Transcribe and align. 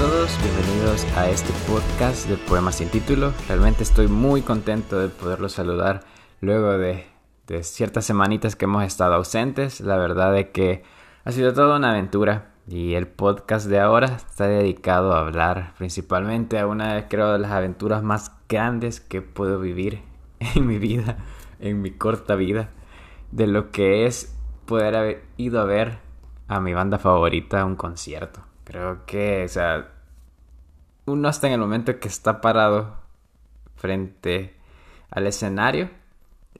todos, 0.00 0.30
bienvenidos 0.42 1.04
a 1.14 1.28
este 1.28 1.52
podcast 1.70 2.26
de 2.26 2.38
Poemas 2.38 2.76
sin 2.76 2.88
título. 2.88 3.34
Realmente 3.48 3.82
estoy 3.82 4.08
muy 4.08 4.40
contento 4.40 4.98
de 4.98 5.10
poderlos 5.10 5.52
saludar 5.52 6.04
luego 6.40 6.78
de, 6.78 7.04
ciertas 7.60 8.06
semanitas 8.06 8.56
que 8.56 8.64
hemos 8.64 8.82
estado 8.82 9.12
ausentes. 9.12 9.82
La 9.82 9.98
verdad 9.98 10.38
es 10.38 10.46
que 10.52 10.84
ha 11.24 11.32
sido 11.32 11.52
toda 11.52 11.76
una 11.76 11.90
aventura 11.90 12.54
y 12.66 12.94
el 12.94 13.08
podcast 13.08 13.66
de 13.66 13.78
ahora 13.78 14.06
está 14.06 14.46
dedicado 14.46 15.12
a 15.12 15.20
hablar 15.20 15.74
principalmente 15.76 16.58
a 16.58 16.66
una 16.66 17.06
creo, 17.08 17.34
de 17.34 17.38
las 17.38 17.50
aventuras 17.50 18.02
más 18.02 18.32
grandes 18.48 19.02
que 19.02 19.20
puedo 19.20 19.60
vivir 19.60 20.00
en 20.40 20.66
mi 20.66 20.78
vida, 20.78 21.18
en 21.58 21.82
mi 21.82 21.90
corta 21.90 22.36
vida, 22.36 22.70
de 23.32 23.46
lo 23.46 23.70
que 23.70 24.06
es 24.06 24.34
poder 24.64 24.96
haber 24.96 25.24
ido 25.36 25.60
a 25.60 25.64
ver 25.64 25.98
a 26.48 26.58
mi 26.58 26.72
banda 26.72 26.98
favorita 26.98 27.60
a 27.60 27.66
un 27.66 27.76
concierto. 27.76 28.49
Creo 28.70 29.04
que, 29.04 29.44
o 29.44 29.48
sea, 29.48 29.90
uno 31.06 31.28
hasta 31.28 31.48
en 31.48 31.54
el 31.54 31.58
momento 31.58 31.98
que 31.98 32.06
está 32.06 32.40
parado 32.40 32.98
frente 33.74 34.54
al 35.10 35.26
escenario, 35.26 35.90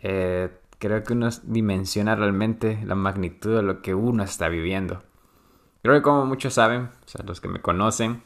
eh, 0.00 0.50
creo 0.80 1.04
que 1.04 1.12
uno 1.12 1.28
dimensiona 1.44 2.16
realmente 2.16 2.80
la 2.84 2.96
magnitud 2.96 3.54
de 3.54 3.62
lo 3.62 3.80
que 3.80 3.94
uno 3.94 4.24
está 4.24 4.48
viviendo. 4.48 5.04
Creo 5.82 5.94
que 5.94 6.02
como 6.02 6.26
muchos 6.26 6.54
saben, 6.54 6.90
o 7.04 7.08
sea, 7.08 7.24
los 7.24 7.40
que 7.40 7.46
me 7.46 7.62
conocen, 7.62 8.24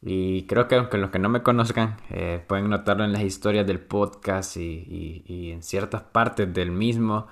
y 0.00 0.46
creo 0.46 0.68
que 0.68 0.76
aunque 0.76 0.98
los 0.98 1.10
que 1.10 1.18
no 1.18 1.28
me 1.28 1.42
conozcan, 1.42 1.96
eh, 2.10 2.44
pueden 2.46 2.70
notarlo 2.70 3.02
en 3.02 3.12
las 3.12 3.22
historias 3.22 3.66
del 3.66 3.80
podcast 3.80 4.56
y, 4.56 5.50
en 5.50 5.62
ciertas 5.64 6.02
partes 6.02 6.54
del 6.54 6.70
mismo, 6.70 7.26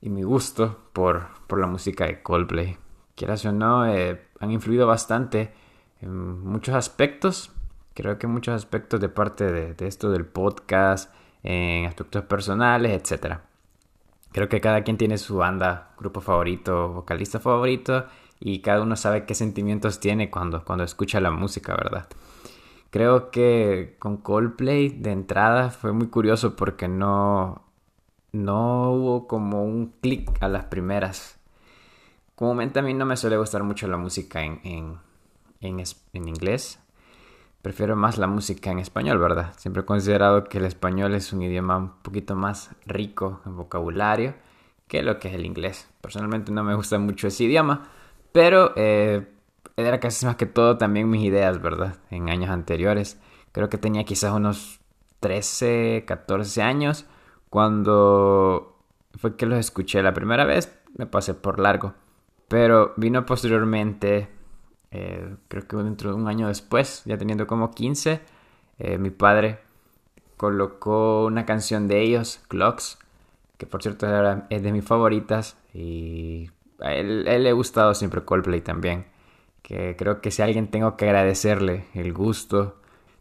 y 0.00 0.08
mi 0.08 0.22
gusto 0.22 0.88
por, 0.94 1.26
por 1.46 1.60
la 1.60 1.66
música 1.66 2.06
de 2.06 2.22
Coldplay. 2.22 2.78
Quieras 3.14 3.44
o 3.44 3.52
no, 3.52 3.86
eh, 3.86 4.26
han 4.44 4.52
influido 4.52 4.86
bastante 4.86 5.52
en 6.00 6.40
muchos 6.44 6.74
aspectos. 6.74 7.50
Creo 7.94 8.18
que 8.18 8.26
muchos 8.26 8.54
aspectos 8.54 9.00
de 9.00 9.08
parte 9.08 9.50
de, 9.50 9.86
esto 9.86 10.10
del 10.10 10.24
podcast, 10.24 11.12
en 11.42 11.86
aspectos 11.86 12.24
personales, 12.24 12.92
etc. 12.92 13.38
Creo 14.32 14.48
que 14.48 14.60
cada 14.60 14.82
quien 14.82 14.96
tiene 14.96 15.18
su 15.18 15.36
banda, 15.36 15.94
grupo 15.98 16.20
favorito, 16.20 16.88
vocalista 16.88 17.38
favorito 17.38 18.06
y 18.40 18.60
cada 18.60 18.82
uno 18.82 18.96
sabe 18.96 19.26
qué 19.26 19.34
sentimientos 19.34 20.00
tiene 20.00 20.30
cuando, 20.30 20.64
cuando 20.64 20.84
escucha 20.84 21.20
la 21.20 21.30
música, 21.30 21.74
¿verdad? 21.74 22.08
Creo 22.90 23.30
que 23.30 23.96
con 23.98 24.16
Coldplay 24.18 24.88
de 24.88 25.12
entrada 25.12 25.70
fue 25.70 25.92
muy 25.92 26.08
curioso 26.08 26.56
porque 26.56 26.88
no, 26.88 27.64
no 28.32 28.90
hubo 28.92 29.26
como 29.26 29.64
un 29.64 29.94
clic 30.00 30.30
a 30.40 30.48
las 30.48 30.66
primeras. 30.66 31.38
Comúnmente 32.34 32.80
a 32.80 32.82
mí 32.82 32.94
no 32.94 33.06
me 33.06 33.16
suele 33.16 33.36
gustar 33.36 33.62
mucho 33.62 33.86
la 33.86 33.96
música 33.96 34.42
en, 34.42 34.60
en, 34.64 34.98
en, 35.60 36.28
inglés. 36.28 36.80
Prefiero 37.62 37.94
más 37.94 38.18
la 38.18 38.26
música 38.26 38.70
en 38.72 38.80
español, 38.80 39.18
¿verdad? 39.18 39.54
Siempre 39.56 39.82
he 39.82 39.84
considerado 39.86 40.44
que 40.44 40.58
el 40.58 40.64
español 40.64 41.14
es 41.14 41.32
un 41.32 41.42
idioma 41.42 41.76
un 41.76 41.90
poquito 42.02 42.34
más 42.34 42.70
rico 42.86 43.40
en 43.46 43.56
vocabulario 43.56 44.34
que 44.88 45.02
lo 45.02 45.18
que 45.18 45.28
es 45.28 45.34
el 45.34 45.46
inglés. 45.46 45.88
Personalmente 46.00 46.50
no 46.50 46.64
me 46.64 46.74
gusta 46.74 46.98
mucho 46.98 47.28
ese 47.28 47.44
idioma, 47.44 47.88
pero 48.32 48.72
eh, 48.74 49.26
era 49.76 50.00
casi 50.00 50.26
más 50.26 50.36
que 50.36 50.46
todo 50.46 50.76
también 50.76 51.08
mis 51.08 51.22
ideas, 51.24 51.62
¿verdad? 51.62 51.96
En 52.10 52.28
años 52.30 52.50
anteriores. 52.50 53.18
Creo 53.52 53.68
que 53.68 53.78
tenía 53.78 54.04
quizás 54.04 54.32
unos 54.32 54.80
13, 55.20 56.04
14 56.06 56.62
años 56.62 57.06
cuando 57.48 58.76
fue 59.18 59.36
que 59.36 59.46
los 59.46 59.58
escuché 59.58 60.02
la 60.02 60.12
primera 60.12 60.44
vez. 60.44 60.76
Me 60.96 61.06
pasé 61.06 61.34
por 61.34 61.60
largo. 61.60 61.94
Pero 62.48 62.92
vino 62.96 63.24
posteriormente, 63.26 64.28
eh, 64.90 65.36
creo 65.48 65.66
que 65.66 65.76
dentro 65.76 66.10
de 66.10 66.16
un 66.16 66.28
año 66.28 66.48
después, 66.48 67.02
ya 67.04 67.16
teniendo 67.18 67.46
como 67.46 67.70
15, 67.70 68.20
eh, 68.78 68.98
mi 68.98 69.10
padre 69.10 69.60
colocó 70.36 71.24
una 71.26 71.46
canción 71.46 71.88
de 71.88 72.02
ellos, 72.02 72.40
Clocks, 72.48 72.98
que 73.56 73.66
por 73.66 73.82
cierto 73.82 74.06
es 74.50 74.62
de 74.62 74.72
mis 74.72 74.84
favoritas 74.84 75.56
y 75.72 76.50
a 76.80 76.94
él, 76.94 77.24
le 77.24 77.48
ha 77.48 77.52
gustado 77.52 77.94
siempre 77.94 78.24
Coldplay 78.24 78.60
también. 78.60 79.06
Que 79.62 79.96
creo 79.96 80.20
que 80.20 80.30
si 80.30 80.42
alguien 80.42 80.68
tengo 80.70 80.96
que 80.96 81.06
agradecerle 81.06 81.86
el 81.94 82.12
gusto, 82.12 82.76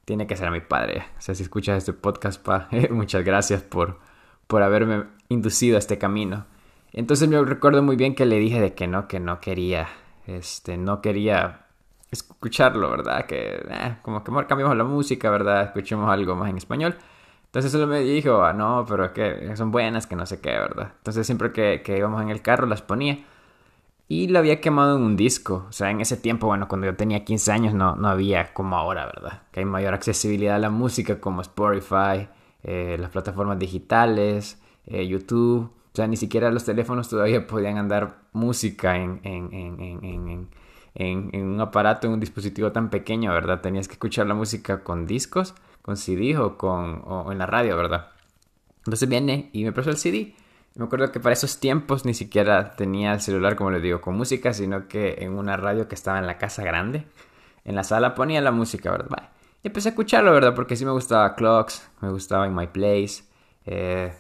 tiene 0.06 0.28
que 0.28 0.36
ser 0.36 0.48
a 0.48 0.52
mi 0.52 0.60
padre. 0.60 1.06
O 1.18 1.22
sea, 1.22 1.36
si 1.36 1.44
escuchas 1.44 1.78
este 1.78 1.94
podcast, 1.94 2.42
pa, 2.44 2.68
muchas 2.92 3.24
gracias 3.24 3.62
por, 3.62 4.00
por 4.48 4.64
haberme 4.64 5.06
inducido 5.30 5.78
a 5.78 5.80
este 5.80 5.98
camino. 5.98 6.46
Entonces 6.94 7.28
me 7.28 7.42
recuerdo 7.44 7.82
muy 7.82 7.96
bien 7.96 8.16
que 8.16 8.26
le 8.26 8.38
dije 8.38 8.62
de 8.62 8.74
que 8.76 8.88
no, 8.88 9.08
que 9.08 9.20
no 9.20 9.42
quería, 9.42 9.90
este, 10.28 10.78
no 10.78 11.02
quería 11.02 11.66
escucharlo, 12.12 12.92
¿verdad? 12.92 13.26
Que 13.26 13.56
eh, 13.68 13.98
como 14.04 14.24
que 14.24 14.32
cambiamos 14.48 14.78
la 14.78 14.84
música, 14.84 15.30
¿verdad? 15.32 15.64
Escuchemos 15.64 16.10
algo 16.10 16.36
más 16.36 16.50
en 16.50 16.58
español. 16.58 16.96
Entonces 17.46 17.72
solo 17.72 17.88
me 17.88 18.00
dijo, 18.02 18.44
ah, 18.44 18.54
no, 18.54 18.86
pero 18.88 19.06
es 19.06 19.12
que 19.12 19.56
son 19.58 19.72
buenas, 19.72 20.08
que 20.08 20.16
no 20.16 20.26
sé 20.26 20.40
qué, 20.40 20.52
¿verdad? 20.52 20.94
Entonces 20.98 21.26
siempre 21.26 21.52
que, 21.52 21.82
que 21.84 21.98
íbamos 21.98 22.22
en 22.22 22.30
el 22.30 22.42
carro 22.42 22.68
las 22.68 22.82
ponía. 22.82 23.26
Y 24.08 24.28
lo 24.28 24.40
había 24.40 24.62
quemado 24.62 24.98
en 24.98 25.04
un 25.04 25.16
disco. 25.16 25.66
O 25.70 25.72
sea, 25.72 25.90
en 25.90 26.02
ese 26.02 26.18
tiempo, 26.18 26.48
bueno, 26.48 26.68
cuando 26.68 26.88
yo 26.88 26.96
tenía 26.96 27.24
15 27.26 27.52
años 27.52 27.74
no, 27.74 27.96
no 27.96 28.10
había 28.10 28.54
como 28.54 28.78
ahora, 28.78 29.06
¿verdad? 29.08 29.44
Que 29.52 29.62
hay 29.62 29.66
mayor 29.66 29.94
accesibilidad 29.94 30.56
a 30.56 30.60
la 30.60 30.70
música 30.70 31.20
como 31.20 31.42
Spotify, 31.42 32.28
eh, 32.64 32.98
las 33.00 33.10
plataformas 33.12 33.58
digitales, 33.60 34.62
eh, 34.86 35.08
YouTube. 35.08 35.72
O 35.94 35.96
sea, 35.96 36.08
ni 36.08 36.18
siquiera 36.18 36.50
los 36.50 36.66
teléfonos 36.66 37.08
todavía 37.08 37.46
podían 37.46 37.78
andar 37.78 38.16
música 38.32 38.98
en, 38.98 39.20
en, 39.24 39.54
en, 39.54 40.50
en, 40.96 41.46
un 41.46 41.62
aparato, 41.62 42.08
en 42.08 42.14
un 42.14 42.20
dispositivo 42.20 42.72
tan 42.72 42.90
pequeño, 42.90 43.32
¿verdad? 43.32 43.62
Tenías 43.62 43.88
que 43.88 43.94
escuchar 43.94 44.26
la 44.26 44.34
música 44.34 44.84
con 44.84 45.06
discos, 45.06 45.54
con 45.84 45.96
CD 45.96 46.36
o, 46.38 46.58
con, 46.58 47.04
en 47.32 47.38
la 47.38 47.46
radio, 47.46 47.78
¿verdad? 47.78 48.08
Entonces 48.80 49.08
viene 49.08 49.52
y 49.54 49.64
me 49.64 49.72
prestó 49.72 49.92
el 49.92 49.98
CD. 49.98 50.34
Me 50.74 50.86
acuerdo 50.86 51.12
que 51.12 51.20
para 51.20 51.34
esos 51.34 51.60
tiempos 51.60 52.06
ni 52.06 52.16
siquiera 52.16 52.76
tenía 52.76 53.14
el 53.14 53.22
celular, 53.22 53.56
como 53.56 53.70
les 53.70 53.84
digo, 53.84 54.02
con 54.02 54.18
música, 54.18 54.52
sino 54.52 54.88
que 54.88 55.18
en 55.20 55.38
una 55.38 55.58
radio 55.58 55.88
que 55.88 55.94
estaba 55.94 56.18
en 56.18 56.26
la 56.26 56.40
casa 56.40 56.64
grande, 56.64 57.06
en 57.66 57.76
la 57.76 57.84
sala 57.84 58.16
ponía 58.16 58.42
la 58.42 58.52
música, 58.52 58.90
¿verdad? 58.90 59.30
Y 59.62 59.68
empecé 59.68 59.90
a 59.90 59.92
escucharlo, 59.92 60.34
¿verdad? 60.34 60.56
Porque 60.56 60.76
sí 60.76 60.86
me 60.86 60.92
gustaba 60.92 61.36
Clocks, 61.36 61.88
me 62.02 62.10
gustaba 62.10 62.48
In 62.48 62.56
My 62.56 62.66
Place, 62.66 63.26
eh, 63.66 64.12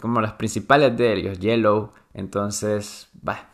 como 0.00 0.20
las 0.20 0.32
principales 0.34 0.96
de 0.96 1.12
ellos, 1.12 1.38
Yellow. 1.38 1.92
Entonces, 2.14 3.08
bah, 3.22 3.48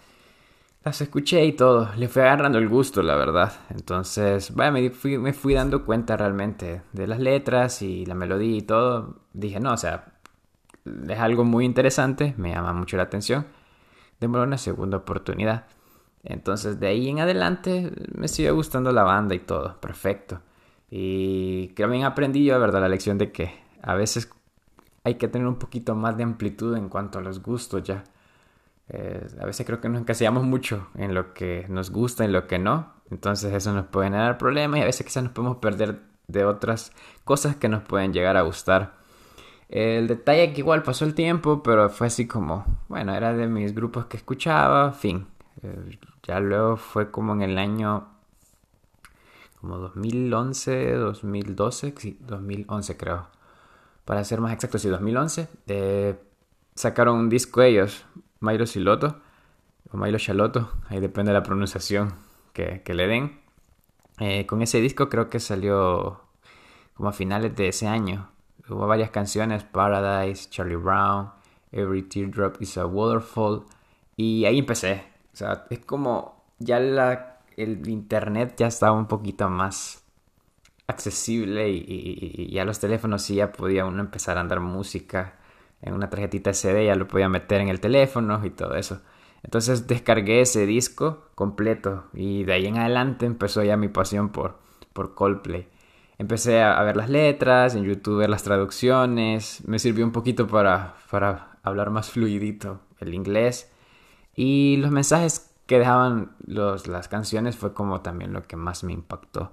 las 0.85 1.01
escuché 1.01 1.45
y 1.45 1.53
todo. 1.53 1.91
Le 1.97 2.09
fui 2.09 2.23
agarrando 2.23 2.59
el 2.59 2.69
gusto, 2.69 3.03
la 3.03 3.17
verdad. 3.17 3.53
Entonces, 3.71 4.55
bah, 4.55 4.71
me, 4.71 4.91
fui, 4.91 5.55
dando 5.55 5.85
cuenta 5.85 6.17
realmente 6.17 6.83
de 6.93 7.07
las 7.07 7.19
letras 7.19 7.83
y 7.83 8.07
la 8.07 8.15
melodía 8.15 8.57
y 8.57 8.63
todo. 8.63 9.17
Dije, 9.33 9.61
no, 9.61 9.73
o 9.73 9.77
sea, 9.77 10.13
es 11.09 11.19
algo 11.19 11.45
muy 11.45 11.65
interesante, 11.65 12.35
me 12.37 12.51
llama 12.53 12.73
mucho 12.73 12.97
la 12.97 13.05
atención. 13.05 13.47
Démosle 14.21 14.47
una 14.47 14.59
segunda 14.59 14.99
oportunidad. 14.99 15.67
Entonces, 16.23 16.79
de 16.81 16.89
ahí 16.89 17.09
en 17.09 17.21
adelante 17.21 17.91
me 18.15 18.29
sigue 18.29 18.51
gustando 18.51 18.93
la 18.93 19.03
banda 19.03 19.35
y 19.35 19.41
todo. 19.41 19.81
Perfecto. 19.81 20.41
Y 20.91 21.69
también 21.69 22.05
aprendí 22.05 22.45
yo, 22.45 22.59
¿verdad? 22.59 22.81
La 22.81 22.89
lección 22.89 23.17
de 23.17 23.33
que 23.33 23.53
a 23.83 23.95
veces 23.95 24.31
hay 25.05 25.15
que 25.15 25.29
tener 25.29 25.47
un 25.47 25.57
poquito 25.57 25.95
más 25.95 26.17
de 26.17 26.25
amplitud 26.25 26.77
en 26.77 26.89
cuanto 26.89 27.19
a 27.19 27.23
los 27.23 27.43
gustos 27.43 27.83
ya. 27.83 28.05
A 29.41 29.47
veces 29.47 29.65
creo 29.65 29.81
que 29.81 29.89
nos 29.89 30.01
encasillamos 30.01 30.43
mucho 30.43 30.89
en 30.97 31.15
lo 31.15 31.33
que 31.33 31.65
nos 31.69 31.91
gusta 31.91 32.25
y 32.25 32.29
lo 32.29 32.47
que 32.47 32.59
no. 32.59 32.93
Entonces 33.11 33.53
eso 33.53 33.73
nos 33.73 33.87
puede 33.87 34.09
generar 34.09 34.37
problemas 34.37 34.79
y 34.79 34.83
a 34.83 34.87
veces 34.87 35.07
quizás 35.07 35.23
nos 35.23 35.33
podemos 35.33 35.59
perder 35.59 36.01
de 36.29 36.45
otras 36.45 36.93
cosas 37.25 37.57
que 37.57 37.69
nos 37.69 37.83
pueden 37.83 38.13
llegar 38.13 38.37
a 38.37 38.43
gustar. 38.43 38.99
El 39.69 40.09
detalle 40.09 40.53
que 40.53 40.61
igual 40.61 40.83
pasó 40.83 41.05
el 41.05 41.15
tiempo, 41.15 41.63
pero 41.63 41.89
fue 41.91 42.09
así 42.09 42.27
como, 42.27 42.65
bueno, 42.89 43.15
era 43.15 43.33
de 43.33 43.47
mis 43.47 43.75
grupos 43.75 44.07
que 44.07 44.17
escuchaba, 44.17 44.93
fin. 44.93 45.29
Eh, 45.63 45.99
ya 46.25 46.41
luego 46.41 46.77
fue 46.77 47.11
como 47.11 47.33
en 47.35 47.43
el 47.43 47.59
año 47.59 48.09
como 49.61 49.79
2011, 49.79 50.95
2012, 50.95 51.95
sí, 51.97 52.19
2011 52.21 52.97
creo 52.97 53.40
para 54.11 54.25
ser 54.25 54.41
más 54.41 54.53
exactos, 54.53 54.83
sí, 54.83 54.89
2011, 54.89 55.47
eh, 55.69 56.19
sacaron 56.75 57.17
un 57.17 57.29
disco 57.29 57.63
ellos, 57.63 58.05
Milo 58.41 58.67
Siloto, 58.67 59.21
o 59.89 59.97
Milo 59.97 60.19
Chaloto, 60.19 60.69
ahí 60.89 60.99
depende 60.99 61.31
de 61.31 61.39
la 61.39 61.45
pronunciación 61.45 62.15
que, 62.53 62.83
le 62.93 63.07
den. 63.07 63.41
Eh, 64.19 64.47
con 64.47 64.63
ese 64.63 64.81
disco 64.81 65.09
creo 65.09 65.31
que 65.31 65.39
salió 65.39 66.23
como 66.95 67.11
a 67.11 67.13
finales 67.13 67.55
de 67.55 67.69
ese 67.69 67.87
año. 67.87 68.29
Hubo 68.69 68.89
varias 68.89 69.11
canciones, 69.11 69.63
Paradise, 69.63 70.51
Charlie 70.51 70.75
Brown, 70.75 71.31
Every 71.71 72.03
Teardrop 72.03 72.61
is 72.61 72.79
a 72.79 72.87
Waterfall, 72.87 73.63
y 74.17 74.45
ahí 74.45 74.59
empecé. 74.59 75.05
O 75.33 75.37
sea, 75.37 75.67
es 75.71 75.79
como 75.87 76.47
ya 76.59 76.79
el 76.79 77.89
internet 77.89 78.57
ya 78.57 78.67
estaba 78.67 78.91
un 78.91 79.07
poquito 79.07 79.49
más 79.49 80.00
accesible 80.91 81.69
y, 81.71 82.51
ya 82.53 82.65
los 82.65 82.81
teléfonos 82.81 83.23
sí 83.23 83.37
ya 83.37 83.53
podía 83.53 83.87
uno 83.87 84.01
empezar 84.01 84.39
a 84.39 84.41
andar 84.41 84.61
música 84.61 85.39
en 85.83 85.95
una 85.95 86.11
tarjetita 86.11 86.53
CD, 86.53 86.87
ya 86.87 86.95
lo 86.95 87.09
podía 87.09 87.29
meter 87.29 87.61
en 87.61 87.69
el 87.69 87.81
teléfono 87.81 88.45
y 88.45 88.51
todo 88.51 88.75
eso. 88.75 89.01
Entonces 89.43 89.87
descargué 89.87 90.43
ese 90.43 90.67
disco 90.67 91.29
completo 91.35 92.05
y 92.13 92.45
de 92.45 92.53
ahí 92.53 92.67
en 92.67 92.77
adelante 92.77 93.25
empezó 93.27 93.63
ya 93.63 93.77
mi 93.77 93.89
pasión 93.89 94.31
por, 94.31 94.59
por 94.93 95.15
Coldplay. 95.15 95.69
Empecé 96.19 96.61
a, 96.63 96.83
ver 96.83 96.97
las 96.97 97.09
letras, 97.09 97.75
en 97.75 97.85
YouTube 97.85 98.19
ver 98.19 98.29
las 98.29 98.43
traducciones, 98.43 99.67
me 99.67 99.79
sirvió 99.79 100.05
un 100.05 100.13
poquito 100.13 100.47
para, 100.47 100.97
para 101.11 101.59
hablar 101.63 101.89
más 101.89 102.11
fluidito 102.11 102.81
el 103.01 103.15
inglés. 103.15 103.73
Y 104.37 104.77
los 104.77 104.91
mensajes 104.91 105.51
que 105.67 105.79
dejaban 105.79 106.33
los, 106.47 106.87
las 106.87 107.09
canciones 107.09 107.57
fue 107.57 107.73
como 107.73 108.01
también 108.01 108.33
lo 108.33 108.43
que 108.43 108.57
más 108.57 108.85
me 108.85 108.93
impactó. 108.93 109.53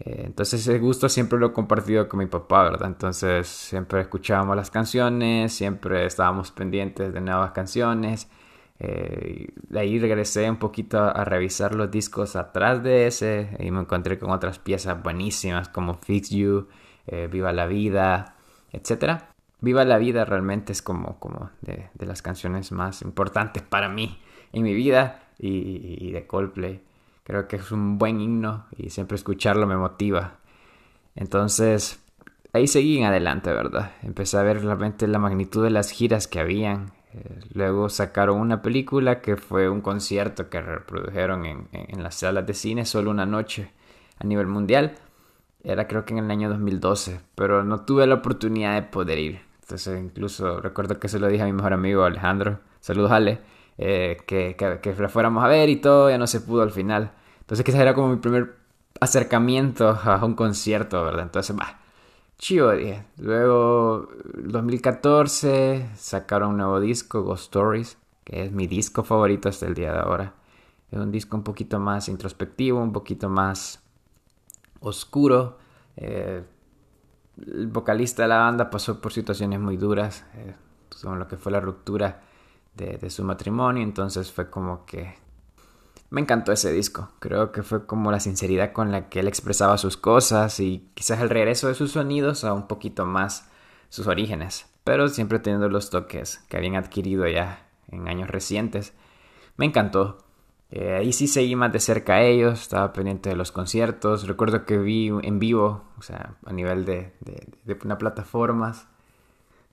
Eh, 0.00 0.22
entonces 0.26 0.60
ese 0.60 0.78
gusto 0.78 1.08
siempre 1.08 1.38
lo 1.38 1.48
he 1.48 1.52
compartido 1.52 2.08
con 2.08 2.20
mi 2.20 2.26
papá, 2.26 2.64
¿verdad? 2.64 2.88
Entonces 2.88 3.48
siempre 3.48 4.00
escuchábamos 4.00 4.56
las 4.56 4.70
canciones, 4.70 5.52
siempre 5.52 6.06
estábamos 6.06 6.50
pendientes 6.52 7.12
de 7.12 7.20
nuevas 7.20 7.52
canciones. 7.52 8.28
Eh, 8.80 9.48
de 9.56 9.80
ahí 9.80 9.98
regresé 9.98 10.48
un 10.48 10.58
poquito 10.58 11.00
a, 11.00 11.24
revisar 11.24 11.74
los 11.74 11.90
discos 11.90 12.36
atrás 12.36 12.82
de 12.82 13.08
ese 13.08 13.56
y 13.58 13.72
me 13.72 13.80
encontré 13.80 14.18
con 14.18 14.30
otras 14.30 14.60
piezas 14.60 15.02
buenísimas 15.02 15.68
como 15.68 15.94
Fix 15.94 16.30
You, 16.30 16.68
eh, 17.08 17.28
Viva 17.30 17.52
la 17.52 17.66
Vida, 17.66 18.36
etc. 18.72 19.22
Viva 19.60 19.84
la 19.84 19.98
Vida 19.98 20.24
realmente 20.24 20.72
es 20.72 20.82
como, 20.82 21.18
como 21.18 21.50
de, 21.62 21.90
las 21.98 22.22
canciones 22.22 22.70
más 22.70 23.02
importantes 23.02 23.64
para 23.64 23.88
mí 23.88 24.20
en 24.52 24.62
mi 24.62 24.74
vida 24.74 25.22
y, 25.38 25.96
y 25.98 26.12
de 26.12 26.26
Coldplay. 26.26 26.87
Creo 27.28 27.46
que 27.46 27.56
es 27.56 27.72
un 27.72 27.98
buen 27.98 28.22
himno 28.22 28.64
y 28.74 28.88
siempre 28.88 29.16
escucharlo 29.16 29.66
me 29.66 29.76
motiva. 29.76 30.38
Entonces, 31.14 32.02
ahí 32.54 32.66
seguí 32.66 32.96
en 32.96 33.04
adelante, 33.04 33.52
¿verdad? 33.52 33.92
Empecé 34.02 34.38
a 34.38 34.42
ver 34.42 34.64
realmente 34.64 35.06
la 35.06 35.18
magnitud 35.18 35.62
de 35.62 35.68
las 35.68 35.90
giras 35.90 36.26
que 36.26 36.40
habían. 36.40 36.90
Eh, 37.12 37.40
luego 37.52 37.90
sacaron 37.90 38.40
una 38.40 38.62
película 38.62 39.20
que 39.20 39.36
fue 39.36 39.68
un 39.68 39.82
concierto 39.82 40.48
que 40.48 40.62
reprodujeron 40.62 41.44
en, 41.44 41.68
en, 41.72 42.02
las 42.02 42.14
salas 42.14 42.46
de 42.46 42.54
cine 42.54 42.86
solo 42.86 43.10
una 43.10 43.26
noche 43.26 43.72
a 44.18 44.24
nivel 44.24 44.46
mundial. 44.46 44.94
Era 45.62 45.86
creo 45.86 46.06
que 46.06 46.14
en 46.14 46.24
el 46.24 46.30
año 46.30 46.48
2012, 46.48 47.20
pero 47.34 47.62
no 47.62 47.82
tuve 47.84 48.06
la 48.06 48.14
oportunidad 48.14 48.74
de 48.74 48.84
poder 48.84 49.18
ir. 49.18 49.40
Entonces 49.60 50.00
incluso 50.02 50.62
recuerdo 50.62 50.98
que 50.98 51.08
se 51.08 51.18
lo 51.18 51.28
dije 51.28 51.42
a 51.42 51.46
mi 51.46 51.52
mejor 51.52 51.74
amigo 51.74 52.04
Alejandro. 52.04 52.60
Saludos 52.80 53.10
Ale. 53.10 53.38
Eh, 53.76 54.16
que, 54.26 54.56
que, 54.56 54.80
que, 54.80 54.94
la 54.94 55.10
fuéramos 55.10 55.44
a 55.44 55.48
ver 55.48 55.68
y 55.68 55.76
todo, 55.76 56.08
ya 56.08 56.16
no 56.16 56.26
se 56.26 56.40
pudo 56.40 56.62
al 56.62 56.72
final. 56.72 57.12
Entonces 57.48 57.64
quizás 57.64 57.80
era 57.80 57.94
como 57.94 58.08
mi 58.08 58.16
primer 58.16 58.56
acercamiento 59.00 59.88
a 59.88 60.22
un 60.22 60.34
concierto, 60.34 61.02
¿verdad? 61.02 61.22
Entonces, 61.22 61.56
va, 61.56 61.78
chido, 62.36 62.72
dije. 62.72 63.06
Luego, 63.16 64.10
2014, 64.34 65.88
sacaron 65.96 66.50
un 66.50 66.56
nuevo 66.58 66.78
disco, 66.78 67.22
Ghost 67.22 67.44
Stories, 67.44 67.96
que 68.22 68.44
es 68.44 68.52
mi 68.52 68.66
disco 68.66 69.02
favorito 69.02 69.48
hasta 69.48 69.64
el 69.64 69.72
día 69.72 69.94
de 69.94 69.98
ahora. 69.98 70.34
Es 70.90 70.98
un 70.98 71.10
disco 71.10 71.38
un 71.38 71.42
poquito 71.42 71.80
más 71.80 72.10
introspectivo, 72.10 72.82
un 72.82 72.92
poquito 72.92 73.30
más 73.30 73.82
oscuro. 74.80 75.56
Eh, 75.96 76.44
el 77.46 77.68
vocalista 77.68 78.24
de 78.24 78.28
la 78.28 78.40
banda 78.40 78.68
pasó 78.68 79.00
por 79.00 79.10
situaciones 79.10 79.58
muy 79.58 79.78
duras, 79.78 80.26
eh, 80.34 80.54
lo 81.02 81.26
que 81.26 81.38
fue 81.38 81.50
la 81.50 81.60
ruptura 81.60 82.20
de, 82.74 83.08
su 83.08 83.24
matrimonio, 83.24 83.82
entonces 83.82 84.30
fue 84.30 84.50
como 84.50 84.84
que 84.84 85.16
me 86.10 86.20
encantó 86.20 86.52
ese 86.52 86.72
disco. 86.72 87.10
Creo 87.18 87.52
que 87.52 87.62
fue 87.62 87.86
como 87.86 88.10
la 88.10 88.20
sinceridad 88.20 88.72
con 88.72 88.92
la 88.92 89.08
que 89.08 89.20
él 89.20 89.28
expresaba 89.28 89.78
sus 89.78 89.96
cosas 89.96 90.60
y 90.60 90.90
quizás 90.94 91.20
el 91.20 91.30
regreso 91.30 91.68
de 91.68 91.74
sus 91.74 91.92
sonidos 91.92 92.44
a 92.44 92.52
un 92.52 92.66
poquito 92.66 93.06
más 93.06 93.50
sus 93.90 94.06
orígenes, 94.06 94.66
pero 94.84 95.08
siempre 95.08 95.38
teniendo 95.38 95.68
los 95.68 95.90
toques 95.90 96.38
que 96.48 96.56
habían 96.56 96.76
adquirido 96.76 97.26
ya 97.26 97.66
en 97.90 98.08
años 98.08 98.30
recientes. 98.30 98.94
Me 99.56 99.66
encantó. 99.66 100.18
Eh, 100.70 100.96
ahí 100.96 101.12
sí 101.12 101.28
seguí 101.28 101.56
más 101.56 101.72
de 101.72 101.80
cerca 101.80 102.14
a 102.14 102.22
ellos, 102.22 102.60
estaba 102.60 102.92
pendiente 102.92 103.30
de 103.30 103.36
los 103.36 103.52
conciertos. 103.52 104.26
Recuerdo 104.26 104.66
que 104.66 104.78
vi 104.78 105.08
en 105.08 105.38
vivo, 105.38 105.84
o 105.98 106.02
sea, 106.02 106.34
a 106.44 106.52
nivel 106.52 106.84
de, 106.84 107.14
de, 107.20 107.48
de 107.64 107.78
una 107.84 107.98
plataformas 107.98 108.86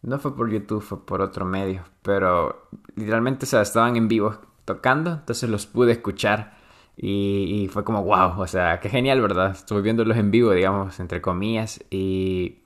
no 0.05 0.19
fue 0.19 0.35
por 0.35 0.49
YouTube, 0.51 0.81
fue 0.81 1.05
por 1.05 1.21
otro 1.21 1.45
medio. 1.45 1.83
Pero 2.01 2.67
literalmente, 2.95 3.45
o 3.45 3.47
sea, 3.47 3.61
estaban 3.61 3.95
en 3.95 4.07
vivo 4.07 4.37
tocando, 4.65 5.13
entonces 5.13 5.49
los 5.49 5.65
pude 5.65 5.93
escuchar. 5.93 6.55
Y, 6.97 7.67
fue 7.71 7.83
como, 7.83 8.03
wow, 8.03 8.39
o 8.39 8.47
sea, 8.47 8.79
qué 8.79 8.89
genial, 8.89 9.21
¿verdad? 9.21 9.51
Estuve 9.51 9.81
viéndolos 9.81 10.17
en 10.17 10.31
vivo, 10.31 10.51
digamos, 10.51 10.99
entre 10.99 11.21
comillas. 11.21 11.83
Y 11.89 12.59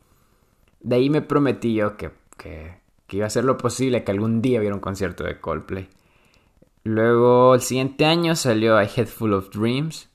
de 0.81 0.96
ahí 0.96 1.10
me 1.10 1.22
prometí 1.22 1.74
yo 1.74 1.98
que, 1.98 2.12
que, 2.38 2.80
iba 3.12 3.25
a 3.25 3.30
ser 3.30 3.44
lo 3.44 3.57
posible 3.57 4.04
que 4.04 4.12
algún 4.12 4.42
día 4.42 4.60
hubiera 4.60 4.75
un 4.75 4.81
concierto 4.81 5.24
de 5.24 5.40
Coldplay. 5.40 5.90
Luego, 6.84 7.56
el 7.56 7.62
siguiente 7.62 8.06
año 8.06 8.36
salió 8.36 8.78
A 8.78 8.84
Head 8.84 9.07
Full 9.07 9.34
of 9.34 9.50
Dreams. 9.50 10.10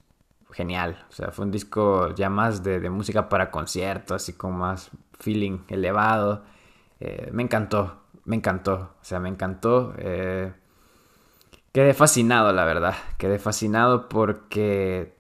Genial, 0.53 1.05
o 1.11 1.13
sea, 1.13 1.33
fue 1.33 1.45
un 1.45 1.51
disco 1.51 2.15
ya 2.15 2.31
más 2.31 2.63
de, 2.63 2.79
de 2.79 2.89
música 2.89 3.29
para 3.29 3.51
conciertos, 3.51 4.23
así 4.23 4.35
con 4.35 4.57
más 4.57 4.91
feeling 5.19 5.59
elevado. 5.69 6.45
Eh, 7.01 7.29
me 7.33 7.43
encantó, 7.43 8.03
me 8.25 8.37
encantó, 8.37 8.95
o 9.01 9.05
sea, 9.05 9.19
me 9.19 9.29
encantó. 9.29 9.95
Eh, 9.99 10.53
quedé 11.75 11.93
fascinado, 11.93 12.53
la 12.53 12.65
verdad, 12.65 12.95
quedé 13.19 13.41
fascinado 13.41 14.09
porque 14.09 15.19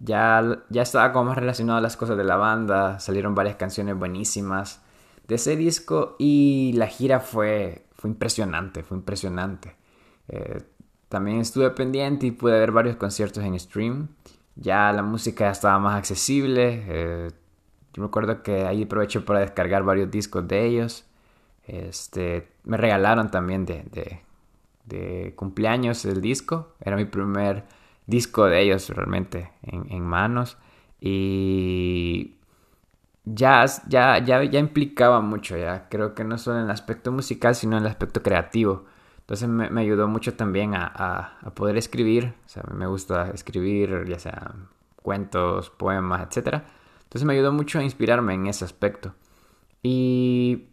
ya, 0.00 0.62
ya 0.68 0.82
estaba 0.82 1.12
como 1.12 1.30
más 1.30 1.38
relacionado 1.38 1.78
a 1.78 1.80
las 1.80 1.96
cosas 1.96 2.18
de 2.18 2.24
la 2.24 2.36
banda, 2.36 3.00
salieron 3.00 3.34
varias 3.34 3.56
canciones 3.56 3.98
buenísimas 3.98 4.82
de 5.26 5.36
ese 5.36 5.56
disco 5.56 6.16
y 6.18 6.74
la 6.74 6.88
gira 6.88 7.20
fue, 7.20 7.86
fue 7.94 8.10
impresionante, 8.10 8.82
fue 8.82 8.98
impresionante. 8.98 9.76
Eh, 10.28 10.60
también 11.08 11.40
estuve 11.40 11.70
pendiente 11.70 12.26
y 12.26 12.32
pude 12.32 12.52
ver 12.60 12.70
varios 12.70 12.96
conciertos 12.96 13.42
en 13.42 13.58
stream. 13.58 14.08
Ya 14.56 14.92
la 14.92 15.02
música 15.02 15.50
estaba 15.50 15.78
más 15.78 15.96
accesible. 15.96 17.32
yo 17.94 18.02
me 18.02 18.06
acuerdo 18.08 18.42
que 18.42 18.66
ahí 18.66 18.82
aproveché 18.82 19.20
para 19.20 19.40
descargar 19.40 19.84
varios 19.84 20.10
discos 20.10 20.46
de 20.46 20.66
ellos. 20.66 21.06
Este, 21.66 22.46
me 22.64 22.76
regalaron 22.76 23.30
también 23.30 23.64
de, 23.64 24.22
cumpleaños 25.36 26.04
el 26.04 26.20
disco. 26.20 26.74
Era 26.80 26.96
mi 26.96 27.04
primer 27.04 27.64
disco 28.06 28.44
de 28.46 28.62
ellos 28.62 28.88
realmente 28.90 29.52
en, 29.62 30.02
manos. 30.02 30.56
Y 31.00 32.36
ya, 33.24 33.64
ya, 33.88 34.18
ya, 34.18 34.42
ya 34.44 34.58
implicaba 34.58 35.20
mucho, 35.20 35.56
ya. 35.56 35.88
Creo 35.88 36.14
que 36.14 36.24
no 36.24 36.38
solo 36.38 36.58
en 36.58 36.64
el 36.64 36.70
aspecto 36.70 37.12
musical, 37.12 37.54
sino 37.54 37.76
en 37.76 37.84
el 37.84 37.90
aspecto 37.90 38.22
creativo. 38.22 38.84
Entonces 39.20 39.48
me, 39.48 39.80
ayudó 39.80 40.06
mucho 40.06 40.34
también 40.34 40.74
a, 40.74 40.84
a, 41.40 41.54
poder 41.54 41.76
escribir. 41.76 42.34
O 42.44 42.48
sea, 42.48 42.62
me 42.74 42.86
gusta 42.86 43.30
escribir, 43.30 44.04
ya 44.06 44.18
sea 44.18 44.54
cuentos, 44.96 45.70
poemas, 45.70 46.22
etc. 46.22 46.62
Entonces 47.04 47.24
me 47.24 47.34
ayudó 47.34 47.52
mucho 47.52 47.78
a 47.78 47.82
inspirarme 47.82 48.34
en 48.34 48.46
ese 48.48 48.64
aspecto. 48.64 49.14
Y 49.82 50.68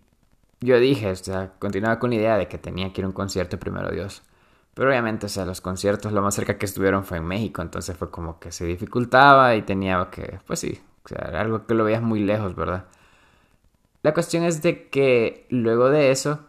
yo 0.62 0.80
dije, 0.80 1.12
o 1.12 1.15
sea, 1.15 1.53
continuaba 1.60 2.00
con 2.00 2.12
la 2.12 2.18
idea 2.18 2.38
de 2.38 2.48
que 2.48 2.58
tenía 2.58 2.94
que 2.94 3.01
ir 3.01 3.06
a 3.06 3.08
un 3.08 3.13
concierto 3.13 3.60
primero 3.60 3.91
Dios. 3.91 4.24
Pero 4.74 4.89
obviamente, 4.89 5.25
o 5.25 5.30
sea, 5.30 5.46
los 5.46 5.60
conciertos 5.60 6.13
lo 6.13 6.22
más 6.22 6.36
cerca 6.36 6.58
que 6.58 6.65
estuvieron 6.65 7.03
fue 7.03 7.18
en 7.18 7.25
México, 7.25 7.62
entonces 7.62 7.98
fue 7.98 8.10
como 8.10 8.39
que 8.39 8.51
se 8.51 8.65
dificultaba 8.65 9.56
y 9.56 9.63
tenía 9.63 10.08
que, 10.12 10.39
pues 10.48 10.60
sí, 10.60 10.80
o 11.03 11.10
sea, 11.10 11.41
algo 11.41 11.65
que 11.65 11.74
lo 11.74 11.84
veías 11.84 12.01
muy 12.01 12.22
lejos, 12.22 12.56
¿verdad? 12.56 12.86
La 14.03 14.13
cuestión 14.13 14.44
es 14.44 14.62
de 14.62 14.89
que 14.89 15.46
luego 15.50 15.89
de 15.89 16.12
eso 16.12 16.39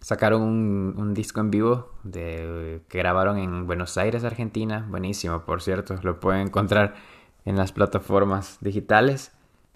sacaron 0.00 0.42
un, 0.42 1.14
disco 1.14 1.40
en 1.40 1.50
vivo 1.50 1.92
de, 2.02 2.82
que 2.88 2.98
grabaron 2.98 3.38
en 3.38 3.66
Buenos 3.66 3.96
Aires, 3.96 4.24
Argentina. 4.24 4.86
Buenísimo, 4.88 5.42
por 5.44 5.62
cierto, 5.62 5.96
lo 6.02 6.20
pueden 6.20 6.48
encontrar 6.48 6.94
en 7.44 7.56
las 7.56 7.72
plataformas 7.72 8.58
digitales. 8.60 9.32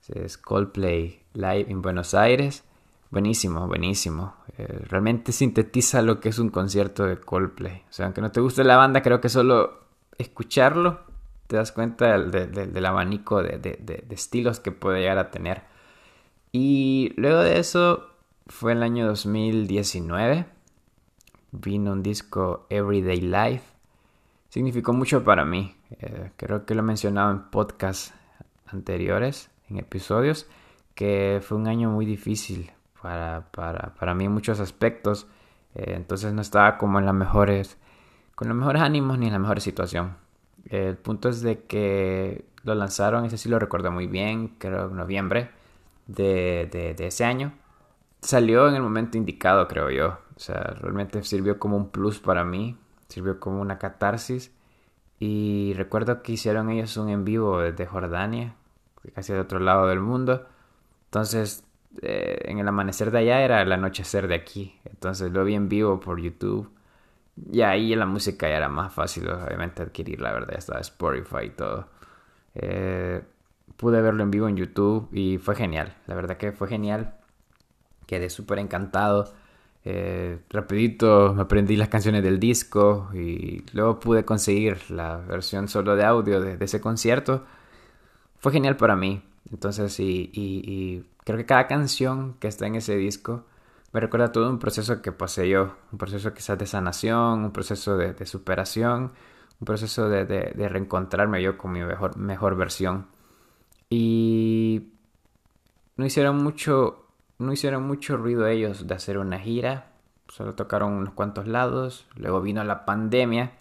Es 0.09 0.37
Coldplay 0.37 1.23
Live 1.35 1.67
en 1.69 1.83
Buenos 1.83 2.15
Aires. 2.15 2.65
Buenísimo, 3.14 3.68
buenísimo. 3.68 4.35
Eh, 4.59 4.66
realmente 4.88 5.30
sintetiza 5.30 6.02
lo 6.02 6.18
que 6.18 6.30
es 6.30 6.40
un 6.40 6.49
concierto 6.49 7.04
de 7.04 7.16
Coldplay. 7.16 7.85
O 7.88 7.92
sea, 7.92 8.06
aunque 8.06 8.21
no 8.21 8.33
te 8.33 8.40
guste 8.40 8.64
la 8.64 8.76
banda, 8.76 9.02
creo 9.02 9.21
que 9.21 9.28
solo 9.28 9.85
escucharlo 10.18 10.99
te 11.47 11.54
das 11.54 11.71
cuenta 11.71 12.18
del, 12.18 12.85
abanico 12.85 13.40
de, 13.40 14.04
estilos 14.11 14.59
que 14.59 14.73
puede 14.73 15.02
llegar 15.02 15.18
a 15.18 15.30
tener. 15.30 15.62
Y 16.50 17.12
luego 17.14 17.38
de 17.38 17.61
eso 17.61 18.04
fue 18.49 18.73
el 18.73 18.83
año 18.83 19.06
2019. 19.06 20.47
Vino 21.52 21.92
un 21.92 22.02
disco 22.02 22.66
Everyday 22.68 23.21
Life. 23.21 23.62
Significó 24.49 24.92
mucho 24.92 25.23
para 25.23 25.44
mí. 25.44 25.76
Eh, 26.00 26.33
creo 26.37 26.66
que 26.66 26.75
lo 26.75 26.80
he 26.80 26.85
mencionado 26.85 27.30
en 27.30 27.44
podcasts 27.44 28.12
anteriores, 28.66 29.50
en 29.71 29.78
episodios, 29.78 30.49
que 30.97 31.40
fue 31.44 31.59
un 31.59 31.68
año 31.68 31.90
muy 31.90 32.06
difícil 32.06 32.73
para, 33.04 33.50
para, 33.50 33.94
para 34.00 34.14
mí 34.14 34.25
en 34.25 34.32
muchos 34.32 34.61
aspectos. 34.61 35.26
Eh, 35.75 35.92
entonces 35.94 36.32
no 36.32 36.40
estaba 36.40 36.78
como 36.78 36.99
en 36.99 37.04
las 37.04 37.14
mejores, 37.14 37.76
con 38.34 38.49
los 38.49 38.56
mejores 38.56 38.80
ánimos 38.80 39.18
ni 39.18 39.26
en 39.26 39.34
la 39.34 39.38
mejor 39.38 39.61
situación. 39.61 40.16
el 40.70 40.96
punto 40.96 41.28
es 41.28 41.42
de 41.42 41.64
que 41.64 42.46
lo 42.62 42.75
lanzaron, 42.75 43.26
ese 43.26 43.37
sí 43.37 43.50
lo 43.50 43.58
recuerdo 43.58 43.92
muy 43.92 44.06
bien, 44.06 44.54
creo 44.58 44.88
en 44.88 44.96
noviembre 44.96 45.50
de, 46.06 46.66
de, 46.73 46.94
de 46.94 47.06
ese 47.06 47.26
año. 47.26 47.52
Salió 48.23 48.68
en 48.68 48.75
el 48.75 48.82
momento 48.82 49.18
indicado, 49.18 49.68
creo 49.68 49.90
yo. 49.90 50.18
O 50.37 50.40
sea, 50.40 50.62
realmente 50.80 51.23
sirvió 51.25 51.58
como 51.58 51.76
un 51.76 51.90
plus 51.90 52.20
para 52.20 52.42
mí, 52.42 52.78
sirvió 53.08 53.38
como 53.38 53.61
una 53.61 53.78
catarsis. 53.78 54.50
Y 55.20 55.75
recuerdo 55.76 56.23
que 56.23 56.32
hicieron 56.32 56.70
ellos 56.70 56.96
un 56.96 57.11
en 57.11 57.26
vivo 57.26 57.61
desde 57.61 57.84
Jordania, 57.84 58.56
casi 59.14 59.34
del 59.34 59.42
otro 59.42 59.58
lado 59.58 59.88
del 59.88 60.00
mundo. 60.00 60.46
Entonces, 61.06 61.64
eh, 62.03 62.39
en 62.45 62.59
el 62.59 62.69
amanecer 62.69 63.11
de 63.11 63.19
allá 63.19 63.43
era 63.43 63.63
el 63.63 63.73
anochecer 63.73 64.29
de 64.29 64.35
aquí. 64.35 64.79
Entonces 64.85 65.33
lo 65.33 65.45
vi 65.45 65.55
en 65.55 65.69
vivo 65.69 66.01
por 66.01 66.21
YouTube. 66.21 66.71
Y 67.53 67.63
ahí 67.63 67.95
la 67.97 68.07
música 68.07 68.49
ya 68.49 68.57
era 68.57 68.69
más 68.69 68.93
fácil, 68.93 69.29
obviamente, 69.29 69.83
adquirir, 69.83 70.21
la 70.21 70.33
verdad, 70.33 70.53
ya 70.53 70.59
estaba 70.59 70.81
Spotify 70.81 71.47
y 71.47 71.51
todo. 71.51 71.89
Eh, 72.55 73.23
pude 73.77 74.01
verlo 74.01 74.23
en 74.23 74.31
vivo 74.31 74.49
en 74.49 74.57
YouTube 74.57 75.09
y 75.13 75.39
fue 75.39 75.57
genial, 75.57 75.95
la 76.07 76.15
verdad 76.15 76.37
que 76.37 76.53
fue 76.53 76.69
genial. 76.69 77.15
Quedé 78.07 78.31
súper 78.31 78.59
encantado. 78.59 79.33
Eh, 79.87 80.39
rapidito 80.49 81.35
me 81.35 81.43
aprendí 81.43 81.77
las 81.77 81.89
canciones 81.89 82.23
del 82.23 82.41
disco 82.41 83.11
y 83.13 83.63
luego 83.73 84.01
pude 84.01 84.25
conseguir 84.25 84.91
la 84.91 85.19
versión 85.19 85.69
solo 85.69 85.95
de 85.97 86.05
audio 86.05 86.41
de, 86.41 86.57
ese 86.65 86.81
concierto. 86.81 87.45
Fue 88.39 88.53
genial 88.53 88.77
para 88.77 88.97
mí. 88.97 89.23
Entonces, 89.51 89.99
y, 90.01 91.05
creo 91.25 91.39
que 91.39 91.47
cada 91.47 91.67
canción 91.67 92.35
que 92.41 92.49
está 92.49 92.67
en 92.67 92.77
ese 92.77 92.97
disco 92.97 93.45
me 93.93 94.01
recuerda 94.01 94.33
todo 94.33 94.51
un 94.51 94.59
proceso 94.59 95.03
que 95.03 95.13
pasé 95.13 95.49
yo, 95.49 95.77
un 95.93 95.99
proceso 95.99 96.35
quizás 96.35 96.59
de 96.59 96.67
sanación, 96.67 97.45
un 97.45 97.53
proceso 97.53 97.97
de, 97.97 98.27
superación, 98.27 99.13
un 99.61 99.65
proceso 99.65 100.09
de, 100.09 100.25
de, 100.25 100.69
reencontrarme 100.69 101.43
yo 101.43 101.57
con 101.57 101.73
mi 101.73 101.83
mejor, 101.85 102.17
mejor 102.17 102.57
versión. 102.57 103.07
Y 103.89 104.95
no 105.97 106.07
hicieron 106.07 106.43
mucho 106.43 107.05
no 107.39 107.53
hicieron 107.53 107.87
mucho 107.87 108.17
ruido 108.17 108.47
ellos 108.47 108.87
de 108.87 108.95
hacer 108.95 109.19
una 109.19 109.39
gira, 109.39 109.93
solo 110.29 110.55
tocaron 110.55 110.93
unos 110.93 111.15
cuantos 111.15 111.47
lados, 111.47 112.07
luego 112.17 112.41
vino 112.41 112.63
la 112.65 112.85
pandemia 112.85 113.53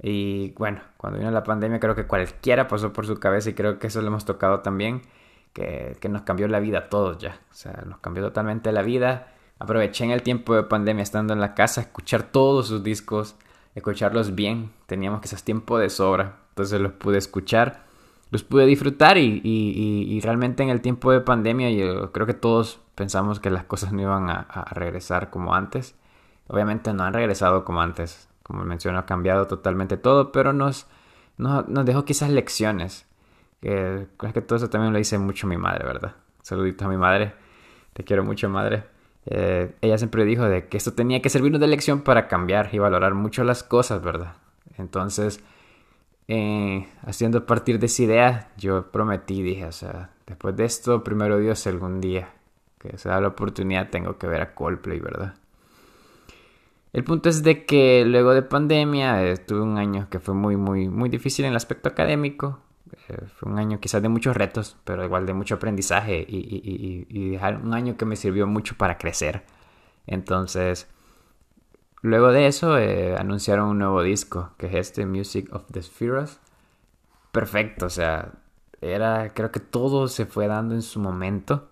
y 0.00 0.52
bueno, 0.52 0.80
cuando 0.96 1.18
vino 1.18 1.30
la 1.30 1.44
pandemia 1.44 1.80
creo 1.80 1.94
que 1.94 2.06
cualquiera 2.06 2.68
pasó 2.68 2.92
por 2.92 3.06
su 3.06 3.18
cabeza 3.18 3.50
y 3.50 3.54
creo 3.54 3.78
que 3.78 3.88
eso 3.88 4.00
lo 4.00 4.08
hemos 4.08 4.24
tocado 4.24 4.60
también, 4.60 5.02
que, 5.52 5.98
nos 6.08 6.22
cambió 6.22 6.48
la 6.48 6.60
vida 6.60 6.78
a 6.78 6.88
todos 6.88 7.18
ya, 7.18 7.40
o 7.50 7.54
sea, 7.54 7.84
nos 7.86 7.98
cambió 7.98 8.22
totalmente 8.22 8.72
la 8.72 8.82
vida. 8.82 9.28
Aproveché 9.58 10.04
en 10.04 10.10
el 10.10 10.22
tiempo 10.22 10.54
de 10.56 10.64
pandemia 10.64 11.02
estando 11.02 11.32
en 11.32 11.40
la 11.40 11.54
casa, 11.54 11.82
escuchar 11.82 12.24
todos 12.24 12.66
sus 12.68 12.82
discos, 12.82 13.36
escucharlos 13.74 14.34
bien, 14.34 14.72
teníamos 14.86 15.20
quizás 15.20 15.44
tiempo 15.44 15.78
de 15.78 15.88
sobra, 15.88 16.38
entonces 16.50 16.80
los 16.80 16.92
pude 16.92 17.18
escuchar 17.18 17.82
los 18.32 18.44
pude 18.44 18.64
disfrutar 18.64 19.18
y, 19.18 20.20
realmente 20.24 20.62
en 20.62 20.70
el 20.70 20.80
tiempo 20.80 21.12
de 21.12 21.20
pandemia 21.20 21.70
yo 21.70 22.12
creo 22.12 22.26
que 22.26 22.32
todos 22.32 22.80
pensamos 22.94 23.40
que 23.40 23.50
las 23.50 23.64
cosas 23.64 23.92
no 23.92 24.00
iban 24.00 24.30
a, 24.30 24.64
regresar 24.70 25.28
como 25.28 25.54
antes. 25.54 25.94
Obviamente 26.48 26.94
no 26.94 27.04
han 27.04 27.12
regresado 27.12 27.64
como 27.64 27.82
antes, 27.82 28.30
como 28.52 28.66
menciono, 28.66 28.98
ha 28.98 29.06
cambiado 29.06 29.46
totalmente 29.46 29.96
todo, 29.96 30.30
pero 30.30 30.52
nos, 30.52 30.86
nos, 31.38 31.64
dejó 31.86 32.04
quizás 32.04 32.28
lecciones. 32.28 33.06
creo 33.62 34.08
que 34.18 34.42
todo 34.42 34.58
eso 34.58 34.68
también 34.68 34.92
lo 34.92 34.98
dice 34.98 35.16
mucho 35.16 35.46
mi 35.46 35.56
madre, 35.56 35.86
¿verdad? 35.86 36.16
Saluditos 36.42 36.84
a 36.86 36.90
mi 36.90 36.98
madre, 36.98 37.32
te 37.94 38.04
quiero 38.04 38.24
mucho 38.24 38.50
madre. 38.50 38.84
Eh, 39.24 39.74
ella 39.80 39.96
siempre 39.96 40.26
dijo 40.26 40.44
de 40.44 40.68
que 40.68 40.76
esto 40.76 40.92
tenía 40.92 41.22
que 41.22 41.30
servirnos 41.30 41.62
de 41.62 41.66
lección 41.66 42.02
para 42.02 42.28
cambiar 42.28 42.68
y 42.74 42.78
valorar 42.78 43.14
mucho 43.14 43.42
las 43.42 43.62
cosas, 43.62 44.02
¿verdad? 44.02 44.34
Entonces, 44.76 45.42
eh, 46.28 46.86
haciendo 47.06 47.38
a 47.38 47.46
partir 47.46 47.78
de 47.78 47.86
esa 47.86 48.02
idea, 48.02 48.52
yo 48.58 48.92
prometí, 48.92 49.42
dije, 49.42 49.64
o 49.64 49.72
sea, 49.72 50.10
después 50.26 50.54
de 50.56 50.66
esto, 50.66 51.02
primero 51.02 51.38
Dios, 51.38 51.66
algún 51.66 52.02
día 52.02 52.28
que 52.78 52.98
se 52.98 53.08
da 53.08 53.18
la 53.18 53.28
oportunidad, 53.28 53.88
tengo 53.88 54.18
que 54.18 54.26
ver 54.26 54.42
a 54.42 54.54
Coldplay, 54.54 55.00
¿verdad? 55.00 55.36
El 56.92 57.04
punto 57.04 57.28
es 57.28 57.42
de 57.42 57.64
que 57.64 58.04
luego 58.04 58.34
de 58.34 58.42
pandemia 58.42 59.24
eh, 59.24 59.36
tuve 59.38 59.62
un 59.62 59.78
año 59.78 60.08
que 60.10 60.20
fue 60.20 60.34
muy, 60.34 60.56
muy, 60.56 60.88
muy 60.88 61.08
difícil 61.08 61.44
en 61.44 61.52
el 61.52 61.56
aspecto 61.56 61.88
académico. 61.88 62.60
Eh, 63.08 63.26
fue 63.36 63.50
un 63.50 63.58
año 63.58 63.80
quizás 63.80 64.02
de 64.02 64.08
muchos 64.08 64.36
retos, 64.36 64.76
pero 64.84 65.04
igual 65.04 65.24
de 65.26 65.32
mucho 65.32 65.54
aprendizaje 65.54 66.24
y, 66.28 66.36
y, 66.36 67.06
y, 67.08 67.30
dejar 67.30 67.56
un 67.62 67.72
año 67.72 67.96
que 67.96 68.04
me 68.04 68.16
sirvió 68.16 68.46
mucho 68.46 68.76
para 68.76 68.98
crecer. 68.98 69.44
Entonces, 70.06 70.88
Luego 72.02 72.32
de 72.32 72.48
eso 72.48 72.78
eh, 72.78 73.16
anunciaron 73.16 73.68
un 73.68 73.78
nuevo 73.78 74.02
disco, 74.02 74.50
que 74.58 74.66
es 74.66 74.74
este 74.74 75.06
Music 75.06 75.48
of 75.54 75.64
the 75.70 75.80
Spheres. 75.80 76.40
Perfecto, 77.30 77.86
o 77.86 77.90
sea, 77.90 78.32
era, 78.80 79.32
creo 79.34 79.52
que 79.52 79.60
todo 79.60 80.08
se 80.08 80.26
fue 80.26 80.48
dando 80.48 80.74
en 80.74 80.82
su 80.82 80.98
momento. 80.98 81.70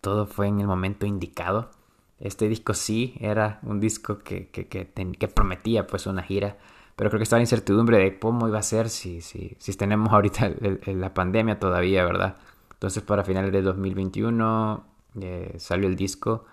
Todo 0.00 0.26
fue 0.26 0.48
en 0.48 0.60
el 0.60 0.66
momento 0.66 1.06
indicado. 1.06 1.70
Este 2.20 2.48
disco 2.48 2.74
sí 2.74 3.14
era 3.20 3.60
un 3.62 3.80
disco 3.80 4.18
que, 4.18 4.48
que, 4.48 4.66
que, 4.66 5.28
prometía 5.28 5.86
pues 5.86 6.06
una 6.06 6.22
gira, 6.22 6.56
pero 6.96 7.10
creo 7.10 7.18
que 7.18 7.24
estaba 7.24 7.38
la 7.38 7.44
incertidumbre 7.44 7.98
de 7.98 8.18
cómo 8.18 8.48
iba 8.48 8.58
a 8.58 8.62
ser 8.62 8.88
si, 8.88 9.20
si, 9.20 9.56
si 9.58 9.72
tenemos 9.74 10.12
ahorita 10.12 10.50
la 10.86 11.14
pandemia 11.14 11.58
todavía, 11.58 12.04
¿verdad? 12.04 12.36
Entonces 12.72 13.02
para 13.02 13.24
finales 13.24 13.52
de 13.52 13.62
2021 13.62 14.84
eh, 15.20 15.54
salió 15.58 15.88
el 15.88 15.96
disco 15.96 16.44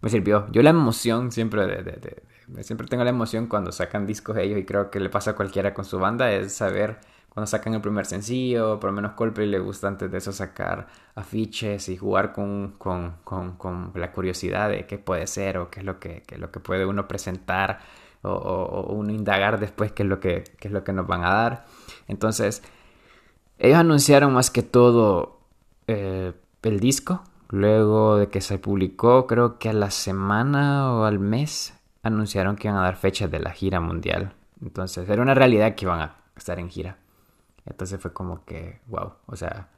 me 0.00 0.10
sirvió. 0.10 0.46
Yo 0.52 0.62
la 0.62 0.70
emoción 0.70 1.32
siempre, 1.32 1.66
de, 1.66 2.22
siempre 2.62 2.86
tengo 2.86 3.04
la 3.04 3.10
emoción 3.10 3.46
cuando 3.46 3.72
sacan 3.72 4.06
discos 4.06 4.36
ellos 4.36 4.58
y 4.58 4.64
creo 4.64 4.90
que 4.90 5.00
le 5.00 5.08
pasa 5.08 5.32
a 5.32 5.34
cualquiera 5.34 5.74
con 5.74 5.84
su 5.84 5.98
banda 5.98 6.30
es 6.32 6.52
saber 6.54 6.98
cuando 7.36 7.48
sacan 7.48 7.74
el 7.74 7.82
primer 7.82 8.06
sencillo, 8.06 8.80
por 8.80 8.88
lo 8.88 8.96
menos 8.96 9.12
Coldplay 9.12 9.46
le 9.46 9.58
gusta 9.58 9.88
antes 9.88 10.10
de 10.10 10.16
eso 10.16 10.32
sacar 10.32 10.86
afiches 11.14 11.90
y 11.90 11.98
jugar 11.98 12.32
con, 12.32 12.76
con, 12.78 13.16
con, 13.24 13.58
con 13.58 13.92
la 13.94 14.10
curiosidad 14.10 14.70
de 14.70 14.86
qué 14.86 14.96
puede 14.96 15.26
ser 15.26 15.58
o 15.58 15.68
qué 15.68 15.80
es 15.80 15.84
lo 15.84 16.00
que, 16.00 16.22
qué 16.26 16.36
es 16.36 16.40
lo 16.40 16.50
que 16.50 16.60
puede 16.60 16.86
uno 16.86 17.06
presentar 17.06 17.80
o, 18.22 18.86
uno 18.88 19.12
indagar 19.12 19.60
después 19.60 19.92
qué 19.92 20.04
es, 20.04 20.08
lo 20.08 20.18
que, 20.18 20.44
qué 20.58 20.68
es 20.68 20.72
lo 20.72 20.82
que 20.82 20.94
nos 20.94 21.06
van 21.06 21.24
a 21.24 21.34
dar. 21.34 21.66
Entonces, 22.08 22.62
ellos 23.58 23.76
anunciaron 23.76 24.32
más 24.32 24.50
que 24.50 24.62
todo 24.62 25.40
eh, 25.88 26.32
el 26.62 26.80
disco, 26.80 27.22
Luego 27.50 28.16
de 28.16 28.28
que 28.28 28.40
se 28.40 28.58
publicó, 28.58 29.26
creo 29.26 29.58
que 29.58 29.68
a 29.68 29.74
la 29.74 29.90
semana 29.90 30.90
o 30.94 31.04
al 31.04 31.18
mes, 31.18 31.74
anunciaron 32.02 32.56
que 32.56 32.68
iban 32.68 32.80
a 32.80 32.84
dar 32.84 32.96
fechas 32.96 33.30
de 33.30 33.40
la 33.40 33.50
gira 33.50 33.78
mundial. 33.78 34.32
Entonces 34.62 35.06
era 35.06 35.20
una 35.20 35.34
realidad 35.34 35.74
que 35.74 35.84
iban 35.84 36.00
a 36.00 36.16
estar 36.34 36.58
en 36.58 36.70
gira. 36.70 36.96
Entonces 37.66 38.00
fue 38.00 38.12
como 38.12 38.44
que, 38.44 38.80
wow, 38.86 39.12
o 39.26 39.36
sea, 39.36 39.68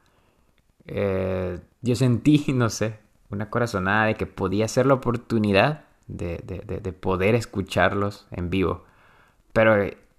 eh, 0.85 1.59
yo 1.81 1.95
sentí, 1.95 2.45
no 2.53 2.69
sé, 2.69 2.99
una 3.29 3.49
corazonada 3.49 4.05
de 4.05 4.15
que 4.15 4.25
podía 4.25 4.67
ser 4.67 4.85
la 4.85 4.95
oportunidad 4.95 5.85
de, 6.07 6.37
de, 6.81 6.93
poder 6.93 7.35
escucharlos 7.35 8.27
en 8.31 8.49
vivo. 8.49 8.83
Pero 9.53 9.75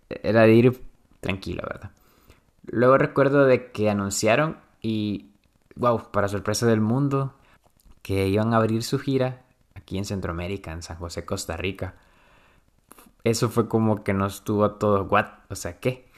era 0.09 0.43
de 0.43 0.53
ir 0.53 0.83
tranquilo, 1.21 1.65
¿verdad? 1.69 1.91
Luego 2.67 2.99
recuerdo 2.99 3.45
de 3.45 3.73
que 3.73 3.91
anunciaron 3.91 4.59
y, 4.81 5.31
wow, 5.75 6.11
para 6.13 6.29
sorpresa 6.29 6.67
del 6.67 6.81
mundo, 6.81 7.35
que 8.03 8.29
iban 8.29 8.55
a 8.55 8.59
abrir 8.59 8.83
su 8.85 8.99
gira 8.99 9.43
aquí 9.75 9.99
en 9.99 10.05
Centroamérica, 10.05 10.73
en 10.73 10.83
San 10.83 10.97
José, 10.97 11.25
Costa 11.25 11.57
Rica. 11.57 11.95
Eso 13.25 13.49
fue 13.49 13.69
como 13.69 14.05
que 14.05 14.15
nos 14.15 14.45
tuvo 14.45 14.65
a 14.65 14.79
todos, 14.79 15.11
¿what? 15.11 15.27
O 15.49 15.57
sea, 15.57 15.79
¿qué? 15.81 16.10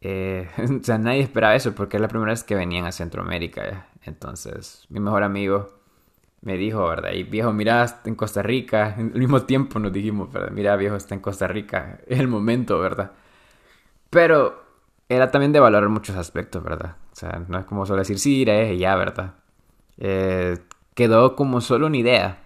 Eh, 0.00 0.48
o 0.80 0.84
sea, 0.84 0.98
nadie 0.98 1.20
esperaba 1.20 1.54
eso 1.54 1.74
porque 1.74 1.96
es 1.96 2.00
la 2.00 2.08
primera 2.08 2.32
vez 2.32 2.44
que 2.44 2.54
venían 2.54 2.86
a 2.86 2.92
Centroamérica. 2.92 3.88
Entonces, 4.04 4.86
mi 4.88 5.00
mejor 5.00 5.22
amigo 5.22 5.68
me 6.42 6.56
dijo, 6.56 6.86
¿verdad? 6.88 7.12
Y 7.12 7.24
viejo, 7.24 7.52
mira, 7.52 7.84
está 7.84 8.08
en 8.08 8.14
Costa 8.14 8.42
Rica. 8.42 8.94
Al 8.96 9.12
mismo 9.18 9.42
tiempo 9.42 9.78
nos 9.78 9.92
dijimos, 9.92 10.32
¿verdad? 10.32 10.50
Mira, 10.52 10.76
viejo, 10.76 10.96
está 10.96 11.14
en 11.14 11.20
Costa 11.20 11.46
Rica. 11.48 12.00
Es 12.06 12.20
el 12.20 12.28
momento, 12.28 12.78
¿verdad? 12.78 13.12
Pero 14.10 14.64
era 15.08 15.30
también 15.30 15.52
de 15.52 15.60
valorar 15.60 15.88
muchos 15.88 16.16
aspectos, 16.16 16.62
¿verdad? 16.62 16.96
O 17.12 17.16
sea, 17.16 17.44
no 17.48 17.58
es 17.58 17.64
como 17.66 17.86
solo 17.86 18.00
decir, 18.00 18.18
sí, 18.18 18.38
iré, 18.40 18.76
ya, 18.78 18.96
¿verdad? 18.96 19.34
Eh, 19.98 20.58
quedó 20.94 21.36
como 21.36 21.60
solo 21.60 21.86
una 21.86 21.96
idea. 21.98 22.38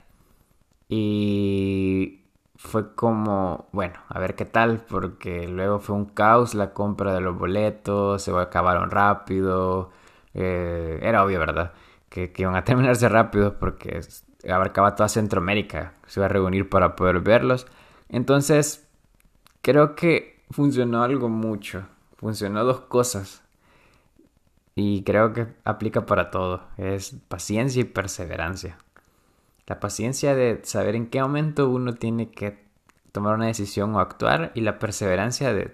Y 0.88 2.19
fue 2.60 2.94
como, 2.94 3.68
bueno, 3.72 3.94
a 4.08 4.18
ver 4.18 4.34
qué 4.34 4.44
tal, 4.44 4.84
porque 4.86 5.48
luego 5.48 5.80
fue 5.80 5.96
un 5.96 6.04
caos 6.04 6.54
la 6.54 6.74
compra 6.74 7.14
de 7.14 7.22
los 7.22 7.38
boletos, 7.38 8.22
se 8.22 8.38
acabaron 8.38 8.90
rápido. 8.90 9.90
Eh, 10.34 10.98
era 11.02 11.24
obvio, 11.24 11.38
¿verdad? 11.40 11.72
Que, 12.10 12.30
iban 12.36 12.56
a 12.56 12.64
terminarse 12.64 13.08
rápido 13.08 13.58
porque 13.58 14.00
abarcaba 14.48 14.94
toda 14.94 15.08
Centroamérica, 15.08 15.94
se 16.06 16.20
iba 16.20 16.26
a 16.26 16.28
reunir 16.28 16.68
para 16.68 16.96
poder 16.96 17.20
verlos. 17.20 17.66
Entonces, 18.10 18.86
creo 19.62 19.94
que 19.94 20.44
funcionó 20.50 21.02
algo 21.02 21.30
mucho. 21.30 21.86
Funcionó 22.18 22.64
dos 22.64 22.80
cosas. 22.80 23.42
Y 24.74 25.02
creo 25.04 25.32
que 25.32 25.46
aplica 25.64 26.04
para 26.04 26.30
todo. 26.30 26.62
Es 26.76 27.16
paciencia 27.28 27.80
y 27.80 27.84
perseverancia. 27.84 28.76
La 29.70 29.78
paciencia 29.78 30.34
de 30.34 30.62
saber 30.64 30.96
en 30.96 31.06
qué 31.06 31.22
momento 31.22 31.70
uno 31.70 31.94
tiene 31.94 32.32
que 32.32 32.58
tomar 33.12 33.36
una 33.36 33.46
decisión 33.46 33.94
o 33.94 34.00
actuar 34.00 34.50
y 34.56 34.62
la 34.62 34.80
perseverancia 34.80 35.54
de, 35.54 35.72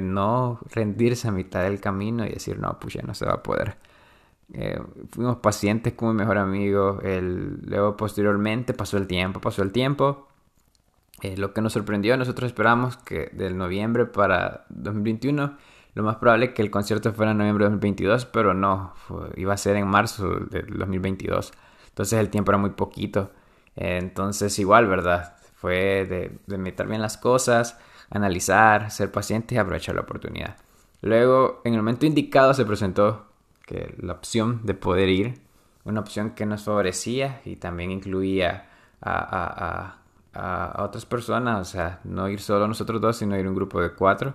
no 0.00 0.58
rendirse 0.72 1.28
a 1.28 1.30
mitad 1.30 1.62
del 1.62 1.80
camino 1.80 2.26
y 2.26 2.30
decir, 2.30 2.58
no, 2.58 2.80
pues 2.80 2.94
ya 2.94 3.02
no 3.02 3.14
se 3.14 3.26
va 3.26 3.34
a 3.34 3.42
poder. 3.44 3.76
Eh, 4.54 4.80
fuimos 5.12 5.36
pacientes 5.36 5.92
con 5.92 6.08
mi 6.08 6.14
mejor 6.14 6.36
amigo. 6.36 6.98
Luego 7.00 7.96
posteriormente 7.96 8.74
pasó 8.74 8.96
el 8.96 9.06
tiempo, 9.06 9.40
pasó 9.40 9.62
el 9.62 9.70
tiempo. 9.70 10.26
Eh, 11.22 11.36
lo 11.36 11.54
que 11.54 11.60
nos 11.60 11.74
sorprendió, 11.74 12.16
nosotros 12.16 12.48
esperábamos 12.48 12.96
que 12.96 13.30
del 13.34 13.56
noviembre 13.56 14.06
para 14.06 14.66
2021, 14.70 15.56
lo 15.94 16.02
más 16.02 16.16
probable 16.16 16.46
es 16.46 16.54
que 16.54 16.62
el 16.62 16.72
concierto 16.72 17.12
fuera 17.12 17.30
en 17.30 17.38
noviembre 17.38 17.66
de 17.66 17.70
2022, 17.70 18.26
pero 18.26 18.52
no, 18.52 18.94
iba 19.36 19.54
a 19.54 19.56
ser 19.56 19.76
en 19.76 19.86
marzo 19.86 20.28
del 20.40 20.76
2022. 20.76 21.52
Entonces 21.98 22.20
el 22.20 22.30
tiempo 22.30 22.52
era 22.52 22.58
muy 22.58 22.70
poquito. 22.70 23.32
entonces 23.74 24.56
igual, 24.60 24.86
¿verdad? 24.86 25.36
Fue 25.56 26.06
de, 26.06 26.38
de 26.46 26.56
meter 26.56 26.86
bien 26.86 27.02
las 27.02 27.16
cosas, 27.16 27.76
analizar, 28.08 28.92
ser 28.92 29.10
paciente 29.10 29.56
y 29.56 29.58
aprovechar 29.58 29.96
la 29.96 30.02
oportunidad. 30.02 30.56
Luego, 31.02 31.60
en 31.64 31.74
el 31.74 31.80
momento 31.80 32.06
indicado 32.06 32.54
se 32.54 32.64
presentó 32.64 33.26
que 33.66 33.96
la 33.98 34.12
opción 34.12 34.60
de 34.62 34.74
poder 34.74 35.08
ir, 35.08 35.40
una 35.84 35.98
opción 35.98 36.30
que 36.36 36.46
nos 36.46 36.62
favorecía 36.62 37.40
y 37.44 37.56
también 37.56 37.90
incluía 37.90 38.68
a, 39.02 39.96
a, 40.34 40.84
otras 40.84 41.04
personas, 41.04 41.60
o 41.60 41.64
sea, 41.68 41.98
no 42.04 42.28
ir 42.28 42.40
solo 42.40 42.68
nosotros 42.68 43.00
dos, 43.00 43.16
sino 43.16 43.36
ir 43.36 43.48
un 43.48 43.56
grupo 43.56 43.80
de 43.80 43.90
cuatro. 43.90 44.34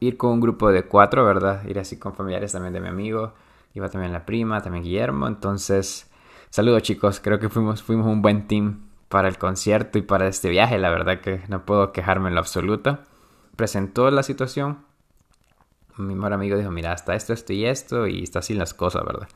Ir 0.00 0.16
con 0.16 0.30
un 0.32 0.40
grupo 0.40 0.72
de 0.72 0.84
cuatro, 0.84 1.22
¿verdad? 1.26 1.66
Ir 1.66 1.78
así 1.78 1.98
con 1.98 2.14
familiares 2.14 2.52
también 2.52 2.72
de 2.72 2.80
mi 2.80 2.88
amigo. 2.88 3.34
Iba 3.74 3.90
también 3.90 4.10
la 4.14 4.24
prima, 4.24 4.62
también 4.62 4.84
Guillermo. 4.84 5.26
Entonces, 5.28 6.10
saludos 6.56 6.80
chicos, 6.80 7.20
creo 7.20 7.38
que 7.38 7.50
fuimos, 7.50 7.82
fuimos 7.82 8.06
un 8.06 8.22
buen 8.22 8.48
team 8.48 8.88
para 9.10 9.28
el 9.28 9.36
concierto 9.36 9.98
y 9.98 10.02
para 10.02 10.26
este 10.26 10.48
viaje. 10.48 10.78
La 10.78 10.88
verdad 10.88 11.20
que 11.20 11.42
no 11.48 11.66
puedo 11.66 11.92
quejarme 11.92 12.30
en 12.30 12.34
lo 12.34 12.40
absoluto. 12.40 13.00
Presentó 13.56 14.10
la 14.10 14.22
situación. 14.22 14.78
Mi 15.98 16.14
mejor 16.14 16.32
amigo 16.32 16.56
dijo, 16.56 16.70
mira, 16.70 16.92
hasta 16.92 17.14
esto, 17.14 17.34
esto 17.34 17.52
y 17.52 17.66
esto, 17.66 18.06
y 18.06 18.22
está 18.22 18.38
así 18.38 18.54
las 18.54 18.72
cosas, 18.72 19.04
¿verdad? 19.04 19.28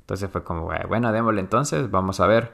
Entonces 0.00 0.28
fue 0.30 0.44
como, 0.44 0.70
bueno, 0.86 1.12
démosle 1.12 1.40
entonces, 1.40 1.90
vamos 1.90 2.20
a 2.20 2.26
ver. 2.26 2.52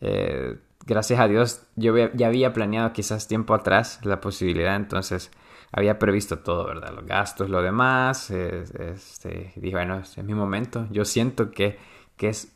Eh, 0.00 0.58
gracias 0.84 1.20
a 1.20 1.28
Dios, 1.28 1.62
yo 1.76 1.94
ya 2.14 2.26
había 2.26 2.52
planeado 2.52 2.92
quizás 2.92 3.28
tiempo 3.28 3.54
atrás 3.54 4.00
la 4.02 4.20
posibilidad, 4.20 4.74
entonces 4.74 5.30
había 5.70 6.00
previsto 6.00 6.40
todo, 6.40 6.66
¿verdad? 6.66 6.92
Los 6.96 7.06
gastos, 7.06 7.48
lo 7.48 7.62
demás. 7.62 8.28
este, 8.28 9.52
dije, 9.54 9.76
bueno, 9.76 9.98
es 9.98 10.18
mi 10.24 10.34
momento. 10.34 10.88
Yo 10.90 11.04
siento 11.04 11.52
que, 11.52 11.78
que 12.16 12.30
es 12.30 12.55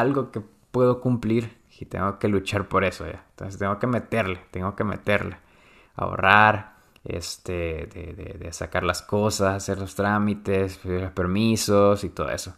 algo 0.00 0.30
que 0.30 0.42
puedo 0.70 1.00
cumplir 1.00 1.58
y 1.80 1.86
tengo 1.86 2.18
que 2.18 2.28
luchar 2.28 2.68
por 2.68 2.84
eso 2.84 3.06
ya. 3.06 3.24
Entonces 3.30 3.58
tengo 3.58 3.78
que 3.78 3.86
meterle, 3.86 4.40
tengo 4.50 4.74
que 4.74 4.84
meterle. 4.84 5.36
Ahorrar, 5.94 6.76
este, 7.04 7.86
de, 7.86 8.36
de, 8.38 8.52
sacar 8.52 8.84
las 8.84 9.02
cosas, 9.02 9.56
hacer 9.56 9.78
los 9.78 9.94
trámites, 9.94 10.78
pedir 10.78 11.02
los 11.02 11.12
permisos 11.12 12.04
y 12.04 12.10
todo 12.10 12.30
eso. 12.30 12.54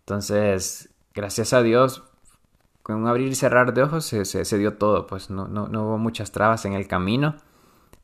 Entonces, 0.00 0.90
gracias 1.14 1.52
a 1.52 1.62
Dios, 1.62 2.02
con 2.82 2.96
un 2.96 3.08
abrir 3.08 3.28
y 3.28 3.34
cerrar 3.34 3.74
de 3.74 3.82
ojos 3.82 4.04
se, 4.04 4.24
se, 4.24 4.58
dio 4.58 4.74
todo, 4.74 5.06
pues 5.06 5.30
no, 5.30 5.48
no, 5.48 5.68
no, 5.68 5.84
hubo 5.86 5.98
muchas 5.98 6.32
trabas 6.32 6.64
en 6.66 6.74
el 6.74 6.86
camino, 6.86 7.36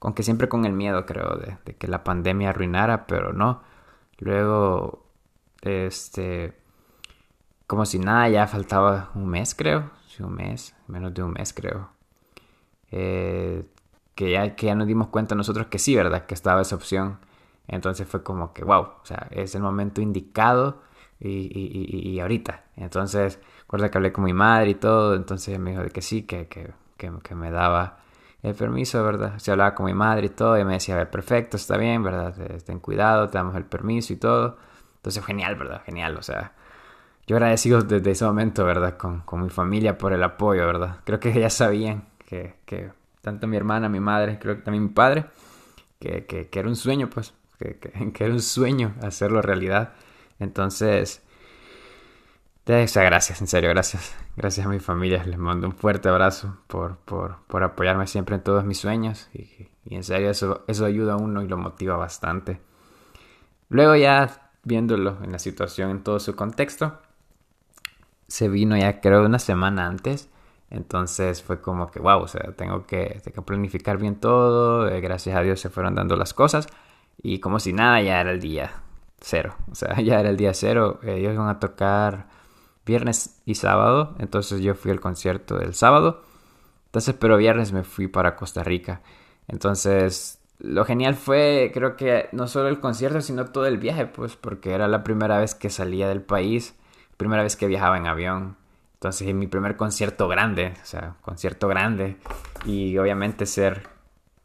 aunque 0.01 0.23
siempre 0.23 0.49
con 0.49 0.65
el 0.65 0.73
miedo, 0.73 1.07
creo, 1.07 1.37
de, 1.37 1.59
de 1.65 1.77
que 1.77 1.89
la 1.89 2.03
pandemia 2.05 2.51
arruinara, 2.51 3.07
pero 3.07 3.33
no. 3.33 3.63
Luego, 4.19 5.07
este, 5.63 6.60
como 7.71 7.87
si 7.87 8.01
nada, 8.01 8.29
ya 8.29 8.49
faltaba 8.49 9.13
un 9.15 9.29
mes, 9.29 9.55
creo, 9.55 9.93
un 10.19 10.35
mes, 10.35 10.75
menos 10.89 11.15
de 11.15 11.23
un 11.23 11.31
mes 11.31 11.53
creo. 11.53 11.91
Eh, 12.91 13.63
que, 14.17 14.33
ya, 14.33 14.57
que 14.57 14.67
ya 14.67 14.75
nos 14.75 14.89
dimos 14.89 15.07
cuenta 15.07 15.37
nosotros 15.37 15.69
que 15.69 15.79
sí, 15.79 15.95
¿verdad? 15.95 16.27
Que 16.27 16.35
estaba 16.35 16.63
esa 16.63 16.75
opción. 16.75 17.21
Entonces 17.69 18.09
fue 18.09 18.25
como 18.25 18.53
que, 18.53 18.65
wow, 18.65 18.81
o 19.01 19.05
sea, 19.05 19.29
es 19.31 19.55
el 19.55 19.63
momento 19.63 20.01
indicado 20.01 20.83
y, 21.21 22.19
ahorita. 22.19 22.65
Entonces, 22.75 23.39
recuerda 23.61 23.89
que 23.89 23.99
hablé 23.99 24.13
con 24.13 24.25
mi 24.25 24.33
madre 24.33 24.71
y 24.71 24.75
todo, 24.75 25.15
entonces 25.15 25.57
me 25.61 25.71
dijo 25.71 25.85
de 25.85 25.91
que 25.91 26.03
sí, 26.03 26.25
que, 26.25 26.49
que, 26.49 26.73
que, 26.97 27.35
me 27.37 27.53
daba 27.53 27.99
el 28.43 28.57
permiso, 28.57 29.05
¿verdad? 29.05 29.39
Se 29.39 29.53
hablaba 29.53 29.77
con 29.77 29.87
mi 29.87 29.95
madre 29.95 30.27
y 30.27 30.31
todo, 30.31 30.59
y 30.59 30.65
me 30.65 30.73
decía, 30.73 30.97
a 30.97 30.99
ver, 30.99 31.11
perfecto, 31.11 31.57
está 31.57 31.77
bien, 31.77 32.03
¿verdad? 32.03 32.35
Ten 32.67 32.81
cuidado, 32.81 33.29
te 33.29 33.39
damos 33.39 33.55
el 33.55 33.65
permiso 33.65 34.13
y 34.13 34.17
todo. 34.17 34.57
Entonces, 34.97 35.25
genial, 35.25 35.55
¿verdad? 35.55 35.83
Genial, 35.85 36.17
o 36.17 36.23
sea, 36.23 36.55
yo 37.31 37.37
agradecido 37.37 37.81
desde 37.83 38.11
ese 38.11 38.25
momento, 38.25 38.65
¿verdad? 38.65 38.97
Con, 38.97 39.21
con, 39.21 39.41
mi 39.45 39.51
familia 39.51 39.97
por 39.97 40.13
el 40.13 40.21
apoyo, 40.25 40.67
¿verdad? 40.67 40.97
Creo 41.05 41.21
que 41.21 41.33
ya 41.33 41.49
sabían 41.49 42.09
que, 42.27 42.57
que 42.65 42.91
tanto 43.21 43.47
mi 43.47 43.57
hermana, 43.57 43.89
mi 43.89 44.01
madre, 44.01 44.41
creo 44.41 44.57
que 44.57 44.63
también 44.63 44.83
mi 44.83 44.89
padre, 44.91 45.27
que, 46.01 46.27
que, 46.27 46.59
era 46.59 46.69
un 46.69 46.75
sueño, 46.75 47.09
pues, 47.09 47.33
que, 47.57 47.79
que, 48.13 48.25
era 48.25 48.33
un 48.33 48.41
sueño 48.41 48.97
hacerlo 49.01 49.43
realidad. 49.43 49.93
Entonces, 50.41 51.23
o 52.67 52.89
sea, 52.89 53.05
gracias, 53.05 53.41
en 53.41 53.47
serio, 53.47 53.71
gracias. 53.71 54.13
Gracias 54.37 54.67
a 54.67 54.69
mi 54.69 54.81
familia, 54.81 55.23
les 55.25 55.39
mando 55.39 55.69
un 55.69 55.77
fuerte 55.77 56.09
abrazo 56.09 56.59
por, 56.67 56.97
por, 56.97 57.37
por 57.47 57.63
apoyarme 57.63 58.09
siempre 58.09 58.35
en 58.35 58.43
todos 58.43 58.65
mis 58.65 58.79
sueños. 58.79 59.29
Y, 59.33 59.69
y 59.85 59.95
en 59.95 60.03
serio, 60.03 60.31
eso, 60.31 60.65
eso 60.67 60.85
ayuda 60.85 61.13
a 61.13 61.17
uno 61.17 61.43
y 61.43 61.47
lo 61.47 61.57
motiva 61.59 61.97
bastante. 61.97 62.61
Luego 63.69 63.95
ya 63.95 64.51
viéndolo 64.65 65.19
en 65.23 65.31
la 65.31 65.39
situación 65.39 65.91
en 65.91 66.03
todo 66.03 66.19
su 66.19 66.35
contexto, 66.35 66.99
se 68.31 68.49
vino 68.49 68.77
ya 68.77 69.01
creo 69.01 69.27
una 69.27 69.41
semana 69.41 69.87
antes. 69.87 70.29
Entonces 70.71 71.43
fue 71.43 71.61
como 71.61 71.91
que, 71.91 71.99
wow, 71.99 72.23
o 72.23 72.29
sea, 72.29 72.53
tengo 72.57 72.87
que, 72.87 73.21
tengo 73.25 73.35
que 73.37 73.43
planificar 73.43 73.99
bien 73.99 74.17
todo. 74.17 74.89
Eh, 74.89 75.01
gracias 75.01 75.37
a 75.37 75.43
Dios 75.43 75.61
se 75.61 75.69
fueron 75.69 75.97
dando 75.97 76.17
las 76.17 76.33
cosas. 76.33 76.69
Y 77.23 77.41
como 77.41 77.59
si 77.59 77.73
nada, 77.73 78.01
ya 78.01 78.21
era 78.21 78.31
el 78.31 78.41
día 78.41 78.83
cero. 79.21 79.57
O 79.71 79.75
sea, 79.75 80.01
ya 80.01 80.21
era 80.21 80.31
el 80.31 80.37
día 80.37 80.55
cero. 80.55 81.01
Eh, 81.03 81.17
ellos 81.19 81.35
iban 81.35 81.49
a 81.49 81.59
tocar 81.59 82.29
viernes 82.87 83.43
y 83.47 83.57
sábado. 83.57 84.15
Entonces 84.21 84.61
yo 84.61 84.75
fui 84.77 84.93
al 84.93 85.01
concierto 85.01 85.59
del 85.59 85.75
sábado. 85.75 86.23
Entonces, 86.87 87.17
pero 87.19 87.37
viernes 87.37 87.73
me 87.73 87.83
fui 87.83 88.07
para 88.07 88.37
Costa 88.37 88.63
Rica. 88.63 89.03
Entonces, 89.49 90.39
lo 90.61 90.85
genial 90.85 91.17
fue, 91.17 91.73
creo 91.75 91.97
que 91.97 92.29
no 92.33 92.47
solo 92.47 92.69
el 92.69 92.79
concierto, 92.81 93.21
sino 93.23 93.47
todo 93.47 93.67
el 93.67 93.79
viaje, 93.79 94.07
pues, 94.07 94.37
porque 94.37 94.73
era 94.73 94.87
la 94.89 95.03
primera 95.03 95.39
vez 95.39 95.55
que 95.57 95.71
salía 95.71 96.09
del 96.09 96.23
país 96.23 96.77
primera 97.21 97.43
vez 97.43 97.55
que 97.55 97.67
viajaba 97.67 97.99
en 97.99 98.07
avión. 98.07 98.57
Entonces, 98.95 99.29
es 99.29 99.35
mi 99.35 99.47
primer 99.47 99.77
concierto 99.77 100.27
grande, 100.27 100.73
o 100.83 100.87
sea, 100.87 101.17
concierto 101.21 101.69
grande. 101.69 102.17
Y 102.65 102.97
obviamente 102.97 103.45
ser, 103.45 103.83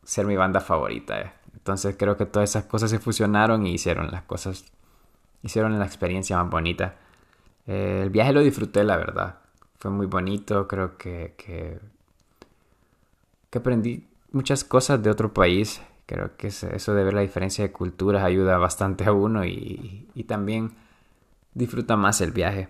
ser 0.03 0.25
mi 0.25 0.35
banda 0.35 0.59
favorita. 0.59 1.21
Eh. 1.21 1.31
Entonces, 1.53 1.95
creo 1.97 2.17
que 2.17 2.25
todas 2.25 2.49
esas 2.49 2.65
cosas 2.65 2.91
se 2.91 2.99
fusionaron 2.99 3.65
y 3.65 3.73
hicieron 3.73 4.11
las 4.11 4.23
cosas, 4.23 4.65
hicieron 5.41 5.79
la 5.79 5.85
experiencia 5.85 6.35
más 6.35 6.49
bonita. 6.49 6.95
Eh, 7.65 8.01
el 8.03 8.09
viaje 8.09 8.33
lo 8.33 8.41
disfruté, 8.41 8.83
la 8.83 8.97
verdad. 8.97 9.39
Fue 9.77 9.89
muy 9.89 10.05
bonito, 10.05 10.67
creo 10.67 10.97
que, 10.97 11.33
que, 11.37 11.79
aprendí 13.57 14.05
muchas 14.33 14.65
cosas 14.65 15.01
de 15.01 15.09
otro 15.09 15.33
país. 15.33 15.81
Creo 16.05 16.35
que 16.35 16.47
eso 16.47 16.93
de 16.93 17.03
ver 17.05 17.13
la 17.13 17.21
diferencia 17.21 17.63
de 17.63 17.71
culturas 17.71 18.21
ayuda 18.21 18.57
bastante 18.57 19.05
a 19.05 19.13
uno 19.13 19.45
y 19.45 20.25
también 20.27 20.75
disfruta 21.55 21.95
más 21.97 22.21
el 22.21 22.31
viaje. 22.31 22.69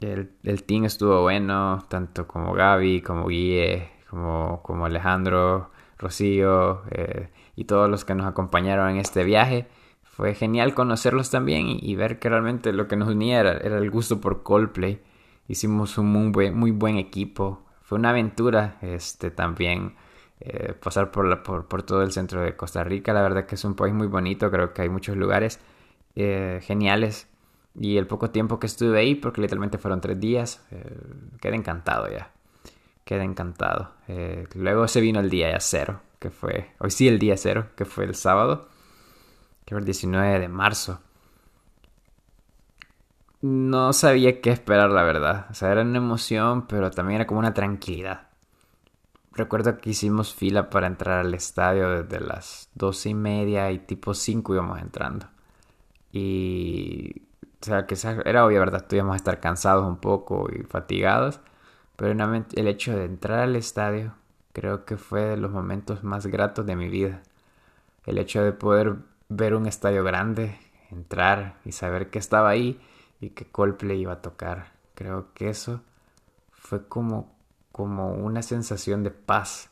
El, 0.00 0.30
el 0.44 0.62
team 0.62 0.84
estuvo 0.84 1.22
bueno, 1.22 1.84
tanto 1.88 2.28
como 2.28 2.52
Gaby, 2.52 3.02
como 3.02 3.26
Guille, 3.26 3.90
como, 4.08 4.62
como 4.62 4.86
Alejandro, 4.86 5.70
Rocío 5.98 6.82
eh, 6.90 7.30
y 7.56 7.64
todos 7.64 7.90
los 7.90 8.04
que 8.04 8.14
nos 8.14 8.26
acompañaron 8.26 8.90
en 8.90 8.96
este 8.98 9.24
viaje. 9.24 9.66
Fue 10.04 10.34
genial 10.34 10.74
conocerlos 10.74 11.30
también 11.30 11.66
y, 11.68 11.94
ver 11.96 12.18
que 12.18 12.28
realmente 12.28 12.72
lo 12.72 12.88
que 12.88 12.96
nos 12.96 13.08
unía 13.08 13.40
era, 13.40 13.52
el 13.52 13.90
gusto 13.90 14.20
por 14.20 14.42
Coldplay. 14.42 15.00
Hicimos 15.48 15.96
un 15.98 16.06
muy 16.06 16.30
buen, 16.30 16.56
muy 16.56 16.70
buen 16.70 16.96
equipo. 16.96 17.64
Fue 17.82 17.98
una 17.98 18.10
aventura 18.10 18.78
este, 18.82 19.30
también 19.30 19.94
eh, 20.40 20.74
pasar 20.74 21.10
por, 21.10 21.24
la, 21.24 21.42
por, 21.42 21.66
por, 21.66 21.82
todo 21.82 22.02
el 22.02 22.12
centro 22.12 22.42
de 22.42 22.56
Costa 22.56 22.84
Rica. 22.84 23.12
La 23.12 23.22
verdad 23.22 23.46
que 23.46 23.54
es 23.54 23.64
un 23.64 23.74
país 23.74 23.94
muy 23.94 24.08
bonito, 24.08 24.50
creo 24.50 24.74
que 24.74 24.82
hay 24.82 24.88
muchos 24.88 25.16
lugares 25.16 25.60
eh, 26.16 26.60
geniales 26.62 27.28
y 27.80 27.96
el 27.96 28.06
poco 28.06 28.30
tiempo 28.30 28.58
que 28.58 28.66
estuve 28.66 28.98
ahí, 28.98 29.14
porque 29.14 29.40
literalmente 29.40 29.78
fueron 29.78 30.00
tres 30.00 30.18
días, 30.18 30.64
eh, 30.70 30.84
quedé 31.40 31.56
encantado 31.56 32.10
ya. 32.10 32.32
Quedé 33.04 33.22
encantado. 33.22 33.92
Eh, 34.08 34.46
luego 34.54 34.86
se 34.88 35.00
vino 35.00 35.20
el 35.20 35.30
día 35.30 35.50
ya 35.50 35.60
cero, 35.60 36.00
que 36.18 36.30
fue, 36.30 36.72
hoy 36.78 36.90
sí 36.90 37.08
el 37.08 37.18
día 37.18 37.36
cero, 37.36 37.68
que 37.76 37.84
fue 37.84 38.04
el 38.04 38.14
sábado, 38.14 38.68
que 39.64 39.74
fue 39.74 39.80
el 39.80 39.84
19 39.84 40.40
de 40.40 40.48
marzo. 40.48 41.00
No 43.40 43.92
sabía 43.92 44.40
qué 44.40 44.50
esperar, 44.50 44.90
la 44.90 45.04
verdad. 45.04 45.46
O 45.50 45.54
sea, 45.54 45.70
era 45.70 45.82
una 45.82 45.98
emoción, 45.98 46.66
pero 46.66 46.90
también 46.90 47.20
era 47.20 47.26
como 47.26 47.38
una 47.38 47.54
tranquilidad. 47.54 48.28
Recuerdo 49.32 49.78
que 49.78 49.90
hicimos 49.90 50.34
fila 50.34 50.68
para 50.68 50.88
entrar 50.88 51.20
al 51.24 51.32
estadio 51.32 52.02
desde 52.02 52.20
las 52.20 52.70
doce 52.74 53.10
y 53.10 53.14
media 53.14 53.70
y 53.70 53.78
tipo 53.78 54.12
cinco 54.12 54.54
íbamos 54.54 54.80
entrando. 54.80 55.28
Y 56.10 57.27
o 57.60 57.64
sea, 57.64 57.86
que 57.86 57.96
era 58.24 58.46
obvio, 58.46 58.60
¿verdad? 58.60 58.86
Tuvimos 58.88 59.14
a 59.14 59.16
estar 59.16 59.40
cansados 59.40 59.86
un 59.86 59.96
poco 59.98 60.48
y 60.52 60.62
fatigados. 60.64 61.40
Pero 61.96 62.12
el 62.12 62.68
hecho 62.68 62.96
de 62.96 63.04
entrar 63.04 63.40
al 63.40 63.56
estadio 63.56 64.14
creo 64.52 64.84
que 64.84 64.96
fue 64.96 65.22
de 65.22 65.36
los 65.36 65.50
momentos 65.50 66.04
más 66.04 66.26
gratos 66.26 66.64
de 66.66 66.76
mi 66.76 66.88
vida. 66.88 67.22
El 68.06 68.18
hecho 68.18 68.42
de 68.42 68.52
poder 68.52 68.96
ver 69.28 69.54
un 69.54 69.66
estadio 69.66 70.04
grande, 70.04 70.58
entrar 70.90 71.58
y 71.64 71.72
saber 71.72 72.10
que 72.10 72.18
estaba 72.18 72.48
ahí 72.48 72.80
y 73.20 73.30
que 73.30 73.50
Coldplay 73.50 74.00
iba 74.00 74.14
a 74.14 74.22
tocar. 74.22 74.72
Creo 74.94 75.32
que 75.34 75.50
eso 75.50 75.82
fue 76.52 76.86
como, 76.86 77.36
como 77.72 78.12
una 78.12 78.42
sensación 78.42 79.02
de 79.02 79.10
paz. 79.10 79.70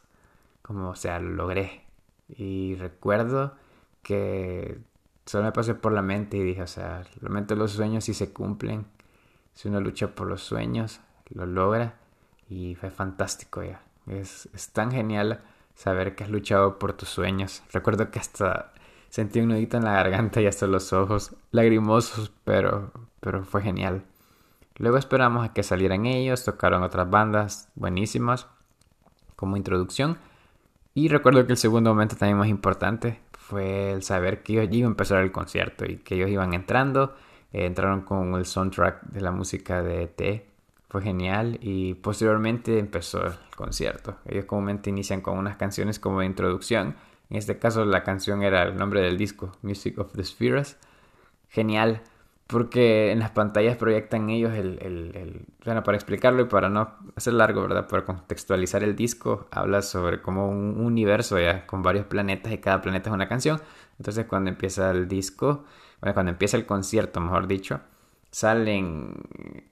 como, 0.63 0.91
o 0.91 0.97
sea, 0.97 1.21
lo 1.21 1.31
logré. 1.31 1.85
Y 2.29 2.75
recuerdo 2.77 3.55
que 4.03 4.81
solo 5.27 5.45
me 5.45 5.53
pasé 5.53 5.75
por 5.75 5.93
la 5.93 6.03
mente 6.03 6.37
y 6.37 6.43
dije, 6.43 6.63
o 6.63 6.67
sea, 6.67 7.03
realmente 7.21 7.57
los 7.57 7.73
sueños 7.73 8.05
sí 8.05 8.15
se 8.15 8.33
cumplen. 8.33 8.87
Si 9.55 9.69
uno 9.69 9.81
lucha 9.81 10.15
por 10.15 10.29
los 10.29 10.43
sueños, 10.43 11.01
lo 11.31 11.47
logra. 11.47 11.97
Y 12.49 12.77
fue 12.77 12.91
fantástico 12.91 13.63
ya. 13.63 13.83
Es, 14.07 14.49
es 14.55 14.71
tan 14.71 14.93
genial 14.93 15.41
saber 15.75 16.15
que 16.15 16.25
has 16.25 16.31
luchado 16.31 16.79
por 16.79 16.93
tus 16.93 17.09
sueños. 17.09 17.63
Recuerdo 17.73 18.11
que 18.11 18.21
hasta 18.21 18.73
sentí 19.11 19.41
un 19.41 19.49
nudito 19.49 19.77
en 19.77 19.85
la 19.85 19.93
garganta 19.93 20.41
y 20.41 20.47
hasta 20.47 20.67
los 20.67 20.93
ojos 20.93 21.35
lagrimosos, 21.51 22.33
pero, 22.45 22.93
pero 23.21 23.45
fue 23.45 23.63
genial. 23.63 24.05
Luego 24.77 24.99
esperamos 24.99 25.45
a 25.45 25.53
que 25.53 25.63
salieran 25.63 26.07
ellos, 26.07 26.45
tocaron 26.45 26.83
otras 26.83 27.09
bandas 27.09 27.69
buenísimas 27.75 28.47
como 29.35 29.57
introducción. 29.57 30.19
Y 30.95 31.09
recuerdo 31.09 31.47
que 31.47 31.53
el 31.53 31.59
segundo 31.59 31.91
momento 31.91 32.17
también 32.17 32.39
más 32.39 32.49
importante 32.49 33.21
fue 33.47 33.93
el 33.93 34.03
saber 34.03 34.43
que 34.43 34.55
ellos 34.55 34.75
iban 34.75 34.89
a 34.89 34.91
empezar 34.91 35.23
el 35.23 35.31
concierto 35.31 35.85
y 35.87 35.99
que 35.99 36.17
ellos 36.17 36.31
iban 36.31 36.53
entrando. 36.53 37.15
Eh, 37.53 37.67
entraron 37.67 38.03
con 38.03 38.35
el 38.35 38.45
soundtrack 38.45 39.03
de 39.05 39.21
la 39.21 39.31
música 39.31 39.85
de 39.85 40.03
ET. 40.03 40.45
Fue 40.89 41.01
genial 41.01 41.57
y 41.61 41.95
posteriormente 41.95 42.81
empezó 42.81 43.25
el 43.25 43.35
concierto. 43.55 44.17
Ellos 44.25 44.47
comúnmente 44.47 44.91
inician 44.91 45.21
con 45.21 45.39
unas 45.39 45.57
canciones 45.57 46.01
como 46.01 46.25
introducción. 46.25 46.97
En 47.31 47.37
este 47.37 47.57
caso 47.57 47.85
la 47.85 48.03
canción 48.03 48.43
era 48.43 48.65
el 48.65 48.77
nombre 48.77 49.01
del 49.01 49.17
disco, 49.17 49.53
Music 49.63 49.97
of 50.01 50.13
the 50.15 50.25
Spheres. 50.25 50.77
Genial 51.49 52.03
porque 52.47 53.11
en 53.11 53.19
las 53.19 53.31
pantallas 53.31 53.77
proyectan 53.77 54.31
ellos 54.31 54.55
el, 54.55 54.79
el, 54.81 55.47
Bueno, 55.65 55.83
para 55.83 55.97
explicarlo 55.97 56.43
y 56.43 56.45
para 56.47 56.69
no 56.69 56.95
hacer 57.17 57.35
largo, 57.35 57.63
¿verdad? 57.63 57.89
Para 57.89 58.05
contextualizar 58.05 58.85
el 58.85 58.95
disco, 58.95 59.49
habla 59.51 59.83
sobre 59.83 60.23
como 60.23 60.49
un 60.49 60.81
universo 60.81 61.39
ya 61.41 61.67
con 61.67 61.83
varios 61.83 62.07
planetas 62.07 62.53
y 62.53 62.59
cada 62.59 62.83
planeta 62.83 63.11
es 63.11 63.15
una 63.15 63.29
canción. 63.29 63.61
Entonces 63.99 64.27
cuando 64.27 64.51
empieza 64.51 64.91
el 64.93 65.09
disco, 65.09 65.65
bueno, 66.01 66.15
cuando 66.15 66.31
empieza 66.33 66.57
el 66.57 66.67
concierto, 66.67 67.21
mejor 67.21 67.49
dicho, 67.49 67.81
salen 68.31 69.15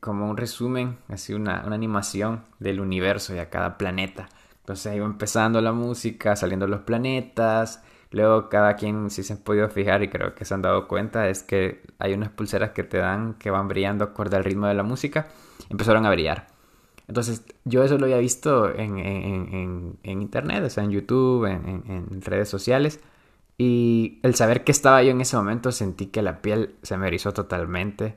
como 0.00 0.28
un 0.28 0.36
resumen, 0.36 0.98
así 1.08 1.32
una, 1.32 1.62
una 1.64 1.76
animación 1.76 2.44
del 2.58 2.80
universo 2.80 3.34
y 3.34 3.38
a 3.38 3.50
cada 3.50 3.78
planeta. 3.78 4.28
Entonces 4.60 5.00
va 5.00 5.04
empezando 5.04 5.60
la 5.60 5.72
música, 5.72 6.34
saliendo 6.34 6.66
los 6.66 6.80
planetas, 6.80 7.84
Luego 8.14 8.48
cada 8.48 8.76
quien, 8.76 9.10
si 9.10 9.24
se 9.24 9.32
han 9.32 9.40
podido 9.40 9.68
fijar 9.68 10.04
y 10.04 10.08
creo 10.08 10.36
que 10.36 10.44
se 10.44 10.54
han 10.54 10.62
dado 10.62 10.86
cuenta, 10.86 11.28
es 11.28 11.42
que 11.42 11.82
hay 11.98 12.14
unas 12.14 12.30
pulseras 12.30 12.70
que 12.70 12.84
te 12.84 12.98
dan 12.98 13.34
que 13.34 13.50
van 13.50 13.66
brillando 13.66 14.04
acorde 14.04 14.36
al 14.36 14.44
ritmo 14.44 14.68
de 14.68 14.74
la 14.74 14.84
música. 14.84 15.26
Empezaron 15.68 16.06
a 16.06 16.10
brillar. 16.10 16.46
Entonces 17.08 17.44
yo 17.64 17.82
eso 17.82 17.98
lo 17.98 18.04
había 18.06 18.18
visto 18.18 18.72
en, 18.72 18.98
en, 18.98 19.98
en, 20.04 20.22
internet, 20.22 20.62
o 20.64 20.70
sea, 20.70 20.84
en 20.84 20.92
YouTube, 20.92 21.46
en, 21.46 22.22
redes 22.22 22.48
sociales. 22.48 23.00
Y 23.58 24.20
el 24.22 24.36
saber 24.36 24.62
que 24.62 24.70
estaba 24.72 25.02
yo 25.02 25.10
en 25.10 25.20
ese 25.20 25.36
momento 25.36 25.72
sentí 25.72 26.06
que 26.06 26.22
la 26.22 26.40
piel 26.40 26.76
se 26.82 26.96
me 26.96 27.08
erizó 27.08 27.32
totalmente. 27.32 28.14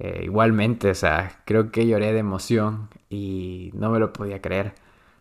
Eh, 0.00 0.22
igualmente, 0.24 0.90
o 0.90 0.94
sea, 0.94 1.42
creo 1.44 1.70
que 1.70 1.86
lloré 1.86 2.12
de 2.12 2.18
emoción 2.18 2.88
y 3.08 3.70
no 3.74 3.90
me 3.90 4.00
lo 4.00 4.12
podía 4.12 4.42
creer. 4.42 4.74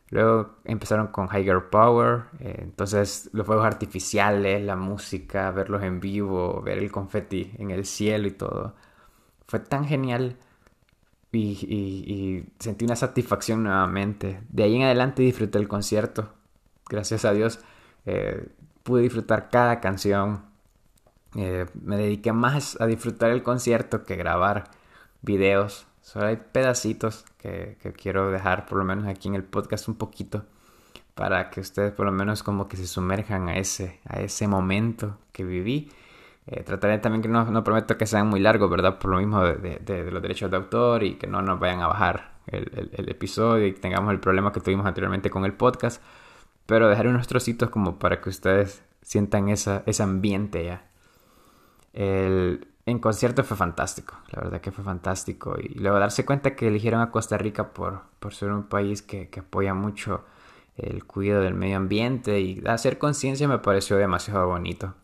Luego 0.10 0.56
empezaron 0.64 1.08
con 1.08 1.28
Higher 1.28 1.70
Power, 1.70 2.24
eh, 2.40 2.56
entonces 2.60 3.30
los 3.34 3.46
fuegos 3.46 3.66
artificiales, 3.66 4.64
la 4.64 4.78
música, 4.78 5.52
verlos 5.52 5.84
en 5.84 6.00
vivo, 6.00 6.62
ver 6.62 6.78
el 6.78 6.92
confeti 6.92 7.54
en 7.58 7.72
el 7.72 7.86
cielo 7.86 8.28
y 8.28 8.32
todo. 8.32 8.76
Fue 9.48 9.60
tan 9.60 9.86
genial 9.86 10.38
y, 11.32 12.46
sentí 12.60 12.86
una 12.86 12.96
satisfacción 12.96 13.64
nuevamente. 13.64 14.42
De 14.50 14.64
ahí 14.64 14.76
en 14.76 14.84
adelante 14.84 15.24
disfruté 15.24 15.58
el 15.58 15.68
concierto. 15.68 16.34
Gracias 16.90 17.26
a 17.26 17.34
Dios 17.34 17.60
eh, 18.06 18.48
pude 18.84 19.04
disfrutar 19.04 19.50
cada 19.50 19.80
canción. 19.82 20.46
Eh, 21.36 21.66
me 21.84 21.98
dediqué 21.98 22.32
más 22.32 22.80
a 22.80 22.86
disfrutar 22.88 23.32
el 23.32 23.44
concierto 23.44 24.06
que 24.06 24.16
grabar 24.16 24.72
videos 25.22 25.87
Solo 26.08 26.28
hay 26.28 26.38
pedacitos 26.38 27.26
que, 27.38 27.76
quiero 28.02 28.32
dejar 28.32 28.66
por 28.66 28.78
lo 28.78 28.86
menos 28.86 29.08
aquí 29.08 29.28
en 29.28 29.36
el 29.36 29.44
podcast 29.44 29.90
un 29.90 29.96
poquito 29.96 30.46
para 31.16 31.50
que 31.50 31.60
ustedes 31.60 31.92
por 31.92 32.06
lo 32.06 32.14
menos 32.14 32.44
como 32.44 32.70
que 32.70 32.78
se 32.78 32.88
sumerjan 32.88 33.50
a 33.50 33.58
ese, 33.58 34.00
a 34.08 34.22
ese 34.22 34.48
momento 34.48 35.18
que 35.34 35.44
viví. 35.44 35.92
Eh, 36.46 36.64
trataré 36.64 37.00
también 37.00 37.22
que 37.22 37.28
no, 37.28 37.62
prometo 37.62 37.98
que 37.98 38.06
sean 38.06 38.28
muy 38.28 38.40
largos, 38.40 38.70
¿verdad? 38.70 39.00
Por 39.00 39.12
lo 39.12 39.18
mismo 39.18 39.44
de, 39.44 40.10
los 40.10 40.22
derechos 40.22 40.50
de 40.50 40.56
autor 40.56 41.04
y 41.04 41.16
que 41.16 41.28
no 41.28 41.42
nos 41.42 41.60
vayan 41.60 41.82
a 41.82 41.88
bajar 41.88 42.38
el, 42.48 42.90
el, 42.94 43.10
episodio 43.10 43.68
y 43.68 43.74
tengamos 43.74 44.14
el 44.14 44.22
problema 44.22 44.54
que 44.54 44.62
tuvimos 44.62 44.86
anteriormente 44.86 45.30
con 45.30 45.44
el 45.44 45.52
podcast. 45.52 46.02
Pero 46.66 46.88
dejaré 46.88 47.10
unos 47.10 47.28
trocitos 47.28 47.70
como 47.70 48.00
para 48.00 48.22
que 48.22 48.30
ustedes 48.30 48.82
sientan 49.02 49.50
esa, 49.50 49.84
ese 49.86 50.04
ambiente 50.04 50.64
ya. 50.64 50.88
El, 51.92 52.66
en 52.88 53.00
concierto 53.00 53.44
fue 53.44 53.58
fantástico, 53.58 54.16
la 54.32 54.44
verdad 54.44 54.62
que 54.62 54.72
fue 54.72 54.82
fantástico. 54.82 55.58
Y 55.60 55.78
luego 55.78 56.00
darse 56.00 56.26
cuenta 56.26 56.56
que 56.56 56.70
eligieron 56.70 57.02
a 57.02 57.12
Costa 57.12 57.38
Rica 57.38 57.74
por, 57.74 58.04
por 58.20 58.34
ser 58.34 58.50
un 58.50 58.64
país 58.64 59.02
que, 59.02 59.30
apoya 59.38 59.74
mucho 59.74 60.24
el 60.78 61.04
cuidado 61.04 61.42
del 61.42 61.54
medio 61.54 61.76
ambiente 61.76 62.40
y 62.40 62.64
hacer 62.66 62.98
conciencia 62.98 63.46
me 63.50 63.60
pareció 63.60 63.98
demasiado 63.98 64.48
bonito. 64.48 64.96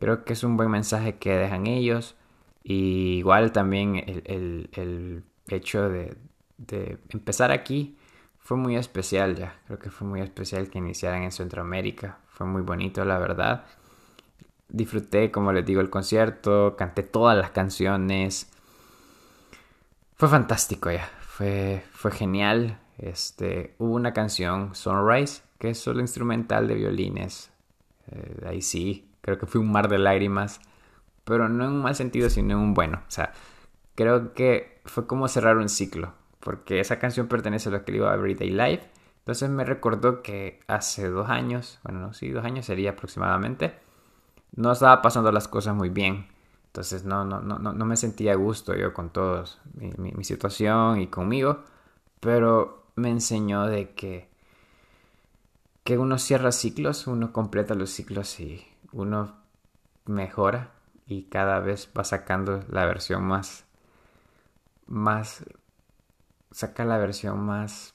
Creo 0.00 0.24
que 0.24 0.32
es 0.32 0.42
un 0.42 0.56
buen 0.56 0.68
mensaje 0.68 1.16
que 1.18 1.36
dejan 1.36 1.68
ellos. 1.68 2.16
Y 2.64 3.18
igual 3.18 3.52
también 3.52 4.02
el, 4.24 5.22
hecho 5.46 5.88
de, 5.88 6.16
de, 6.58 6.98
empezar 7.10 7.52
aquí 7.52 7.96
fue 8.40 8.56
muy 8.56 8.74
especial 8.74 9.36
ya. 9.36 9.60
Creo 9.66 9.78
que 9.78 9.90
fue 9.90 10.08
muy 10.08 10.20
especial 10.22 10.70
que 10.70 10.78
iniciaran 10.78 11.22
en 11.22 11.30
Centroamérica. 11.30 12.18
Fue 12.26 12.48
muy 12.48 12.62
bonito, 12.62 13.04
la 13.04 13.18
verdad 13.18 13.64
disfruté, 14.72 15.30
como 15.30 15.52
les 15.52 15.64
digo, 15.64 15.80
el 15.80 15.90
concierto, 15.90 16.74
canté 16.76 17.02
todas 17.02 17.36
las 17.36 17.50
canciones. 17.50 18.50
Fue 20.16 20.28
fantástico 20.28 20.90
ya, 20.90 21.08
fue, 21.20 21.84
fue 21.92 22.10
genial. 22.10 22.78
Este, 22.98 23.74
hubo 23.78 23.94
una 23.94 24.12
canción, 24.12 24.74
Sunrise, 24.74 25.42
que 25.58 25.70
es 25.70 25.78
solo 25.78 26.00
instrumental 26.00 26.66
de 26.66 26.74
violines. 26.74 27.50
Eh, 28.10 28.44
ahí 28.46 28.62
sí, 28.62 29.08
creo 29.20 29.38
que 29.38 29.46
fue 29.46 29.60
un 29.60 29.70
mar 29.70 29.88
de 29.88 29.98
lágrimas, 29.98 30.60
pero 31.24 31.48
no 31.48 31.64
en 31.64 31.70
un 31.70 31.82
mal 31.82 31.94
sentido, 31.94 32.30
sino 32.30 32.54
en 32.54 32.58
un 32.58 32.74
bueno. 32.74 33.02
O 33.06 33.10
sea, 33.10 33.32
creo 33.94 34.32
que 34.34 34.80
fue 34.84 35.06
como 35.06 35.28
cerrar 35.28 35.58
un 35.58 35.68
ciclo, 35.68 36.14
porque 36.40 36.80
esa 36.80 36.98
canción 36.98 37.28
pertenece 37.28 37.68
a 37.68 37.72
lo 37.72 37.84
que 37.84 37.92
digo 37.92 38.10
Everyday 38.10 38.50
Life. 38.50 38.88
Entonces 39.18 39.50
me 39.50 39.64
recordó 39.64 40.22
que 40.22 40.60
hace 40.66 41.08
dos 41.08 41.28
años, 41.30 41.78
bueno, 41.84 42.00
no, 42.00 42.12
sí, 42.12 42.30
dos 42.30 42.44
años 42.44 42.66
sería 42.66 42.90
aproximadamente, 42.90 43.74
no 44.56 44.72
estaba 44.72 45.02
pasando 45.02 45.32
las 45.32 45.48
cosas 45.48 45.74
muy 45.74 45.88
bien. 45.88 46.28
Entonces 46.66 47.04
no, 47.04 47.24
no, 47.24 47.40
no, 47.40 47.58
no 47.58 47.84
me 47.84 47.96
sentía 47.96 48.32
a 48.32 48.36
gusto 48.36 48.74
yo 48.74 48.94
con 48.94 49.10
todos, 49.10 49.60
mi, 49.74 50.24
situación 50.24 51.00
y 51.00 51.08
conmigo. 51.08 51.64
Pero 52.20 52.86
me 52.96 53.10
enseñó 53.10 53.66
de 53.66 53.90
que, 53.90 54.30
que 55.84 55.98
uno 55.98 56.18
cierra 56.18 56.52
ciclos, 56.52 57.06
uno 57.06 57.32
completa 57.32 57.74
los 57.74 57.90
ciclos 57.90 58.40
y 58.40 58.66
uno 58.92 59.36
mejora 60.06 60.72
y 61.06 61.24
cada 61.24 61.60
vez 61.60 61.90
va 61.96 62.04
sacando 62.04 62.64
la 62.68 62.86
versión 62.86 63.24
más, 63.24 63.64
más, 64.86 65.44
saca 66.50 66.84
la 66.84 66.98
versión 66.98 67.40
más 67.40 67.92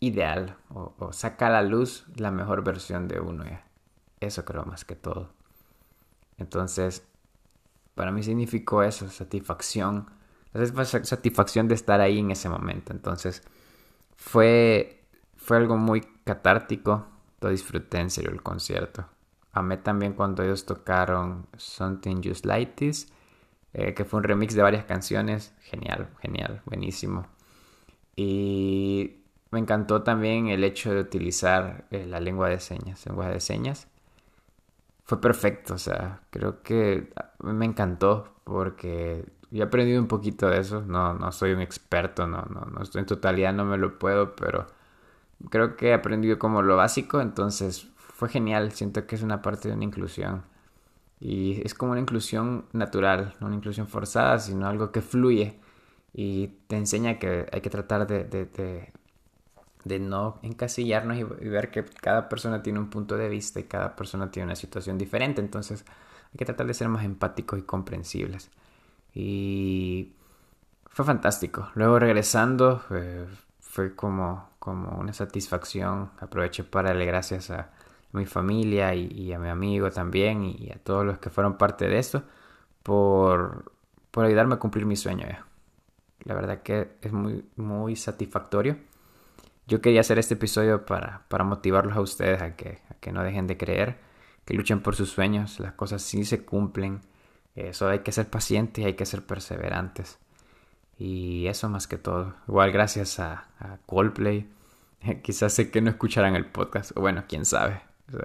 ideal 0.00 0.56
o, 0.68 1.12
saca 1.12 1.46
a 1.46 1.50
la 1.50 1.62
luz 1.62 2.04
la 2.16 2.30
mejor 2.30 2.64
versión 2.64 3.08
de 3.08 3.20
uno. 3.20 3.44
Eso 4.20 4.44
creo 4.44 4.64
más 4.64 4.84
que 4.84 4.96
todo. 4.96 5.32
Entonces, 6.38 7.06
para 7.94 8.10
mí 8.10 8.22
significó 8.22 8.82
eso, 8.82 9.08
satisfacción. 9.08 10.10
Satisfacción 10.52 11.66
de 11.68 11.74
estar 11.74 12.00
ahí 12.00 12.18
en 12.18 12.30
ese 12.30 12.48
momento. 12.48 12.92
Entonces, 12.92 13.42
fue, 14.16 15.04
fue 15.36 15.56
algo 15.56 15.76
muy 15.76 16.02
catártico. 16.24 17.06
Lo 17.40 17.50
disfruté 17.50 17.98
en 17.98 18.10
serio 18.10 18.30
el 18.30 18.42
concierto. 18.42 19.06
Amé 19.52 19.76
también 19.76 20.14
cuando 20.14 20.42
ellos 20.42 20.64
tocaron 20.64 21.46
Something 21.56 22.22
Just 22.24 22.46
Like 22.46 22.72
This, 22.76 23.12
eh, 23.72 23.94
que 23.94 24.04
fue 24.04 24.18
un 24.18 24.24
remix 24.24 24.54
de 24.54 24.62
varias 24.62 24.84
canciones. 24.84 25.52
Genial, 25.60 26.08
genial, 26.20 26.62
buenísimo. 26.66 27.26
Y 28.16 29.18
me 29.50 29.60
encantó 29.60 30.02
también 30.02 30.48
el 30.48 30.64
hecho 30.64 30.92
de 30.92 31.00
utilizar 31.00 31.86
eh, 31.90 32.06
la 32.06 32.20
lengua 32.20 32.48
de 32.48 32.60
señas, 32.60 33.06
lengua 33.06 33.28
de 33.28 33.40
señas 33.40 33.88
fue 35.04 35.20
perfecto, 35.20 35.74
o 35.74 35.78
sea, 35.78 36.22
creo 36.30 36.62
que 36.62 37.12
me 37.40 37.66
encantó 37.66 38.34
porque 38.44 39.24
he 39.52 39.62
aprendido 39.62 40.00
un 40.00 40.08
poquito 40.08 40.48
de 40.48 40.60
eso, 40.60 40.82
no, 40.82 41.14
no 41.14 41.32
soy 41.32 41.52
un 41.52 41.60
experto, 41.60 42.26
no, 42.26 42.42
no, 42.50 42.62
no 42.66 42.82
estoy 42.82 43.00
en 43.00 43.06
totalidad, 43.06 43.52
no 43.52 43.64
me 43.64 43.78
lo 43.78 43.98
puedo, 43.98 44.34
pero 44.36 44.66
creo 45.50 45.76
que 45.76 45.88
he 45.90 45.94
aprendido 45.94 46.38
como 46.38 46.62
lo 46.62 46.76
básico, 46.76 47.20
entonces 47.20 47.88
fue 47.98 48.28
genial, 48.28 48.72
siento 48.72 49.06
que 49.06 49.16
es 49.16 49.22
una 49.22 49.42
parte 49.42 49.68
de 49.68 49.74
una 49.74 49.84
inclusión 49.84 50.44
y 51.20 51.62
es 51.64 51.74
como 51.74 51.92
una 51.92 52.00
inclusión 52.02 52.66
natural, 52.72 53.34
no 53.40 53.48
una 53.48 53.56
inclusión 53.56 53.88
forzada, 53.88 54.38
sino 54.38 54.68
algo 54.68 54.92
que 54.92 55.02
fluye 55.02 55.60
y 56.14 56.48
te 56.68 56.76
enseña 56.76 57.18
que 57.18 57.46
hay 57.52 57.60
que 57.62 57.70
tratar 57.70 58.06
de 58.06 58.24
no 59.84 60.38
encasillarnos 60.42 61.18
y, 61.18 61.24
ver 61.24 61.70
que 61.70 61.84
cada 61.84 62.28
persona 62.28 62.62
tiene 62.62 62.78
un 62.78 62.90
punto 62.90 63.16
de 63.16 63.28
vista 63.28 63.60
y 63.60 63.64
cada 63.64 63.94
persona 63.96 64.30
tiene 64.30 64.46
una 64.46 64.56
situación 64.56 64.98
diferente. 64.98 65.40
Entonces 65.40 65.84
hay 66.32 66.38
que 66.38 66.44
tratar 66.44 66.66
de 66.66 66.74
ser 66.74 66.88
más 66.88 67.04
empáticos 67.04 67.58
y 67.58 67.62
comprensibles. 67.62 68.50
Y 69.14 70.12
fue 70.86 71.04
fantástico. 71.04 71.70
Luego 71.74 71.98
regresando 71.98 72.82
eh, 72.90 73.26
fue 73.60 73.94
como, 73.94 74.50
como 74.58 74.98
una 74.98 75.12
satisfacción. 75.12 76.10
Aproveché 76.18 76.64
para 76.64 76.88
darle 76.88 77.06
gracias 77.06 77.50
a 77.50 77.70
mi 78.12 78.26
familia 78.26 78.94
y, 78.94 79.32
a 79.32 79.38
mi 79.38 79.48
amigo 79.48 79.90
también 79.90 80.44
y, 80.44 80.70
a 80.70 80.78
todos 80.78 81.04
los 81.04 81.18
que 81.18 81.30
fueron 81.30 81.58
parte 81.58 81.88
de 81.88 81.98
esto 81.98 82.22
por, 82.82 83.72
por 84.10 84.24
ayudarme 84.24 84.54
a 84.54 84.58
cumplir 84.58 84.86
mi 84.86 84.96
sueño. 84.96 85.26
La 86.24 86.34
verdad 86.34 86.62
que 86.62 86.96
es 87.02 87.12
muy, 87.12 87.44
muy 87.56 87.96
satisfactorio 87.96 88.76
yo 89.66 89.80
quería 89.80 90.00
hacer 90.00 90.18
este 90.18 90.34
episodio 90.34 90.86
para, 90.86 91.22
para 91.28 91.44
motivarlos 91.44 91.96
a 91.96 92.00
ustedes 92.00 92.42
a 92.42 92.56
que, 92.56 92.78
a 92.90 92.94
que 92.94 93.12
no 93.12 93.22
dejen 93.22 93.46
de 93.46 93.56
creer, 93.56 93.98
que 94.44 94.54
luchen 94.54 94.80
por 94.80 94.96
sus 94.96 95.10
sueños, 95.10 95.60
las 95.60 95.72
cosas 95.72 96.02
sí 96.02 96.24
se 96.24 96.44
cumplen, 96.44 97.00
eso 97.54 97.88
hay 97.88 98.00
que 98.00 98.12
ser 98.12 98.28
pacientes 98.28 98.84
hay 98.84 98.94
que 98.94 99.06
ser 99.06 99.24
perseverantes. 99.24 100.18
Y 100.98 101.46
eso 101.46 101.68
más 101.68 101.86
que 101.86 101.98
todo. 101.98 102.34
Igual 102.48 102.72
gracias 102.72 103.18
a, 103.18 103.48
a 103.58 103.78
Coldplay. 103.86 104.48
Quizás 105.22 105.52
sé 105.52 105.70
que 105.70 105.80
no 105.80 105.90
escucharán 105.90 106.36
el 106.36 106.46
podcast. 106.46 106.96
O 106.96 107.00
bueno, 107.00 107.24
quién 107.28 107.44
sabe. 107.44 107.80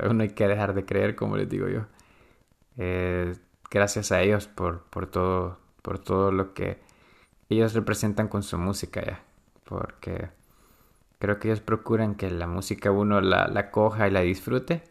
uno 0.09 0.23
hay 0.23 0.29
que 0.29 0.47
dejar 0.47 0.73
de 0.73 0.85
creer, 0.85 1.15
como 1.15 1.37
les 1.37 1.49
digo 1.49 1.67
yo. 1.67 1.85
Eh, 2.77 3.35
gracias 3.69 4.11
a 4.11 4.21
ellos 4.21 4.47
por, 4.47 4.83
por, 4.85 5.07
todo, 5.07 5.59
por 5.81 5.99
todo 5.99 6.31
lo 6.31 6.53
que 6.53 6.79
ellos 7.49 7.73
representan 7.73 8.27
con 8.27 8.43
su 8.43 8.57
música 8.57 9.03
ya. 9.03 9.23
Porque 9.63 10.29
Creo 11.19 11.39
que 11.39 11.49
ellos 11.49 11.59
procuran 11.61 12.15
que 12.15 12.31
la 12.31 12.47
música 12.47 12.91
uno 12.91 13.19
la, 13.21 13.71
coja 13.71 14.07
y 14.07 14.11
la 14.11 14.21
disfrute 14.21 14.83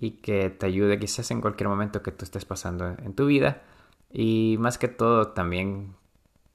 y 0.00 0.12
que 0.12 0.48
te 0.50 0.66
ayude 0.66 0.98
quizás 0.98 1.30
en 1.30 1.42
cualquier 1.42 1.68
momento 1.68 2.02
que 2.02 2.10
tú 2.10 2.24
estés 2.24 2.46
pasando 2.46 2.88
en 2.88 3.14
tu 3.14 3.26
vida. 3.26 3.62
Y 4.10 4.56
más 4.60 4.78
que 4.78 4.88
todo 4.88 5.28
también 5.28 5.94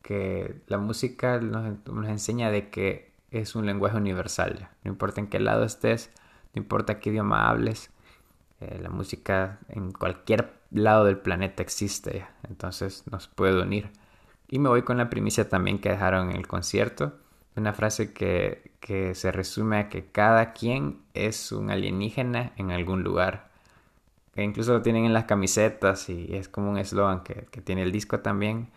que 0.01 0.55
la 0.67 0.79
música 0.79 1.39
nos, 1.39 1.85
nos 1.87 2.07
enseña 2.07 2.49
de 2.49 2.69
que 2.69 3.11
es 3.29 3.55
un 3.55 3.67
lenguaje 3.67 3.97
universal. 3.97 4.69
No 4.83 4.91
importa 4.91 5.21
en 5.21 5.27
qué 5.27 5.39
lado 5.39 5.63
estés, 5.63 6.11
no 6.55 6.61
importa 6.61 6.99
qué 6.99 7.11
idioma 7.11 7.49
hables, 7.49 7.91
eh, 8.61 8.79
la 8.81 8.89
música 8.89 9.59
en 9.69 9.91
cualquier 9.91 10.53
lado 10.71 11.05
del 11.05 11.19
planeta 11.19 11.61
existe. 11.61 12.25
Entonces 12.49 13.03
nos 13.11 13.27
puede 13.27 13.61
unir. 13.61 13.91
Y 14.47 14.57
me 14.57 14.69
voy 14.69 14.81
con 14.81 14.97
la 14.97 15.09
primicia 15.09 15.49
también 15.49 15.79
que 15.79 15.89
dejaron 15.89 16.31
en 16.31 16.37
el 16.37 16.47
concierto 16.47 17.13
una 17.55 17.73
frase 17.73 18.13
que, 18.13 18.71
que, 18.79 19.15
se 19.15 19.31
resume 19.31 19.77
a 19.77 19.89
que 19.89 20.05
cada 20.05 20.53
quien 20.53 21.01
es 21.13 21.51
un 21.51 21.69
alienígena 21.69 22.53
en 22.57 22.71
algún 22.71 23.03
lugar. 23.03 23.49
Que 24.33 24.43
incluso 24.43 24.73
lo 24.73 24.81
tienen 24.81 25.05
en 25.05 25.13
las 25.13 25.25
camisetas 25.25 26.09
y 26.09 26.35
es 26.35 26.49
como 26.49 26.71
un 26.71 26.77
eslogan 26.77 27.23
que, 27.23 27.47
que, 27.51 27.61
tiene 27.61 27.83
el 27.83 27.91
disco 27.91 28.19
también. 28.21 28.69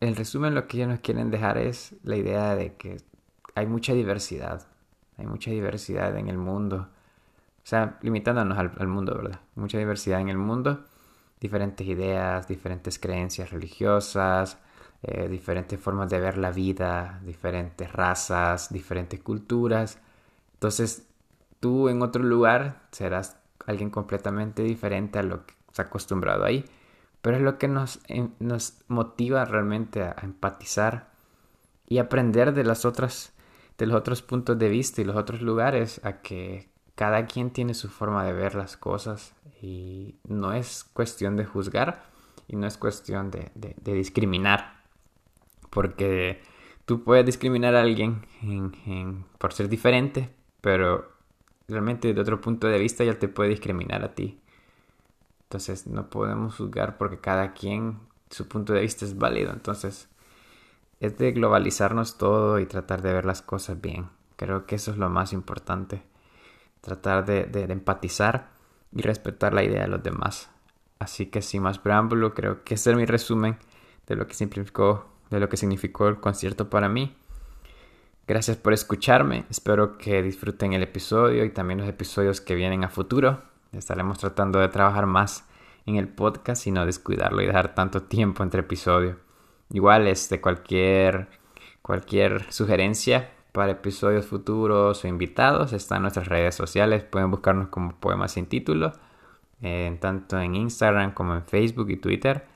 El 0.00 0.16
resumen 0.16 0.54
lo 0.54 0.66
que 0.66 0.78
ellos 0.78 0.88
nos 0.88 1.00
quieren 1.00 1.30
dejar 1.30 1.58
es 1.58 1.94
la 2.02 2.16
idea 2.16 2.56
de 2.56 2.74
que 2.74 2.96
hay 3.54 3.66
mucha 3.66 3.92
diversidad. 3.92 4.66
Hay 5.18 5.26
mucha 5.26 5.50
diversidad 5.50 6.16
en 6.16 6.28
el 6.28 6.38
mundo. 6.38 6.88
O 7.62 7.66
sea, 7.66 7.98
limitándonos 8.02 8.58
al, 8.58 8.72
al 8.78 8.88
mundo, 8.88 9.14
¿verdad? 9.14 9.40
Mucha 9.54 9.78
diversidad 9.78 10.20
en 10.20 10.30
el 10.30 10.38
mundo. 10.38 10.84
Diferentes 11.40 11.86
ideas, 11.86 12.48
diferentes 12.48 12.98
creencias 12.98 13.50
religiosas, 13.50 14.58
eh, 15.04 15.28
diferentes 15.28 15.80
formas 15.80 16.10
de 16.10 16.20
ver 16.20 16.38
la 16.38 16.52
vida, 16.52 17.20
diferentes 17.24 17.92
razas, 17.92 18.72
diferentes 18.72 19.20
culturas. 19.20 19.98
Entonces, 20.54 21.08
tú 21.58 21.88
en 21.88 22.02
otro 22.02 22.22
lugar 22.22 22.82
serás 22.92 23.36
alguien 23.66 23.90
completamente 23.90 24.62
diferente 24.62 25.18
a 25.18 25.24
lo 25.24 25.44
que 25.44 25.54
has 25.70 25.80
acostumbrado 25.80 26.44
ahí. 26.44 26.64
Pero 27.20 27.36
es 27.36 27.42
lo 27.42 27.58
que 27.58 27.66
nos, 27.66 28.00
nos 28.38 28.78
motiva 28.86 29.44
realmente 29.44 30.02
a, 30.02 30.14
empatizar 30.22 31.10
y 31.88 31.98
aprender 31.98 32.52
de 32.54 32.62
las 32.62 32.84
otras, 32.84 33.32
de 33.78 33.86
los 33.86 33.96
otros 33.96 34.22
puntos 34.22 34.56
de 34.56 34.68
vista 34.68 35.00
y 35.00 35.04
los 35.04 35.16
otros 35.16 35.42
lugares 35.42 36.00
a 36.04 36.22
que 36.22 36.70
cada 36.94 37.26
quien 37.26 37.50
tiene 37.50 37.74
su 37.74 37.88
forma 37.88 38.24
de 38.24 38.32
ver 38.32 38.54
las 38.54 38.76
cosas 38.76 39.34
y 39.60 40.16
no 40.28 40.52
es 40.52 40.84
cuestión 40.84 41.36
de 41.36 41.44
juzgar 41.44 42.04
y 42.46 42.54
no 42.54 42.68
es 42.68 42.76
cuestión 42.76 43.32
de 43.32 43.50
discriminar 43.82 44.81
porque 45.72 46.42
tú 46.84 47.02
puedes 47.02 47.24
discriminar 47.24 47.74
a 47.74 47.80
alguien 47.80 48.26
por 49.38 49.54
ser 49.54 49.70
diferente, 49.70 50.28
pero 50.60 51.10
realmente 51.66 52.12
de 52.12 52.20
otro 52.20 52.42
punto 52.42 52.66
de 52.66 52.78
vista 52.78 53.04
ya 53.04 53.18
te 53.18 53.26
puede 53.26 53.48
discriminar 53.48 54.04
a 54.04 54.14
ti. 54.14 54.38
Entonces 55.44 55.86
no 55.86 56.10
podemos 56.10 56.56
juzgar 56.56 56.98
porque 56.98 57.20
cada 57.20 57.54
quien 57.54 58.00
su 58.28 58.48
punto 58.48 58.74
de 58.74 58.82
vista 58.82 59.06
es 59.06 59.16
válido. 59.16 59.50
Entonces 59.50 60.10
es 61.00 61.16
de 61.16 61.32
globalizarnos 61.32 62.18
todo 62.18 62.60
y 62.60 62.66
tratar 62.66 63.00
de 63.00 63.14
ver 63.14 63.24
las 63.24 63.40
cosas 63.40 63.80
bien. 63.80 64.10
Creo 64.36 64.66
que 64.66 64.74
eso 64.74 64.90
es 64.90 64.98
lo 64.98 65.08
más 65.08 65.32
importante. 65.32 66.02
Tratar 66.82 67.24
de, 67.24 67.44
de 67.44 67.62
empatizar 67.72 68.50
y 68.94 69.00
respetar 69.00 69.54
la 69.54 69.64
idea 69.64 69.82
de 69.82 69.88
los 69.88 70.02
demás. 70.02 70.50
Así 70.98 71.26
que 71.26 71.40
sin 71.40 71.62
más 71.62 71.78
preámbulo, 71.78 72.34
creo 72.34 72.62
que 72.62 72.74
ese 72.74 72.90
es 72.90 72.96
mi 72.96 73.06
resumen 73.06 73.56
de 74.06 74.16
lo 74.16 74.26
que 74.26 74.34
simplificó 74.34 75.11
de 75.36 75.40
lo 75.40 75.48
que 75.48 75.56
significó 75.56 76.08
el 76.08 76.20
concierto 76.20 76.70
para 76.70 76.88
mí. 76.88 77.14
Gracias 78.26 78.56
por 78.56 78.72
escucharme, 78.72 79.44
espero 79.50 79.98
que 79.98 80.22
disfruten 80.22 80.72
el 80.72 80.82
episodio 80.82 81.44
y 81.44 81.50
también 81.50 81.80
los 81.80 81.88
episodios 81.88 82.40
que 82.40 82.54
vienen 82.54 82.84
a 82.84 82.88
futuro. 82.88 83.42
Estaremos 83.72 84.18
tratando 84.18 84.60
de 84.60 84.68
trabajar 84.68 85.06
más 85.06 85.44
en 85.86 85.96
el 85.96 86.08
podcast 86.08 86.66
y 86.66 86.70
no 86.70 86.86
descuidarlo 86.86 87.42
y 87.42 87.46
dejar 87.46 87.74
tanto 87.74 88.02
tiempo 88.02 88.42
entre 88.42 88.60
episodios. 88.60 89.16
Igual, 89.70 90.06
este, 90.06 90.40
cualquier, 90.40 91.28
cualquier 91.82 92.52
sugerencia 92.52 93.30
para 93.52 93.72
episodios 93.72 94.26
futuros 94.26 95.04
o 95.04 95.08
invitados 95.08 95.72
está 95.72 95.96
en 95.96 96.02
nuestras 96.02 96.28
redes 96.28 96.54
sociales. 96.54 97.02
Pueden 97.04 97.30
buscarnos 97.30 97.68
como 97.68 97.96
Poemas 97.96 98.32
sin 98.32 98.46
título, 98.46 98.92
tanto 100.00 100.40
en 100.40 100.54
Instagram 100.54 101.12
como 101.12 101.34
en 101.34 101.44
Facebook 101.44 101.90
y 101.90 101.96
Twitter. 101.96 102.46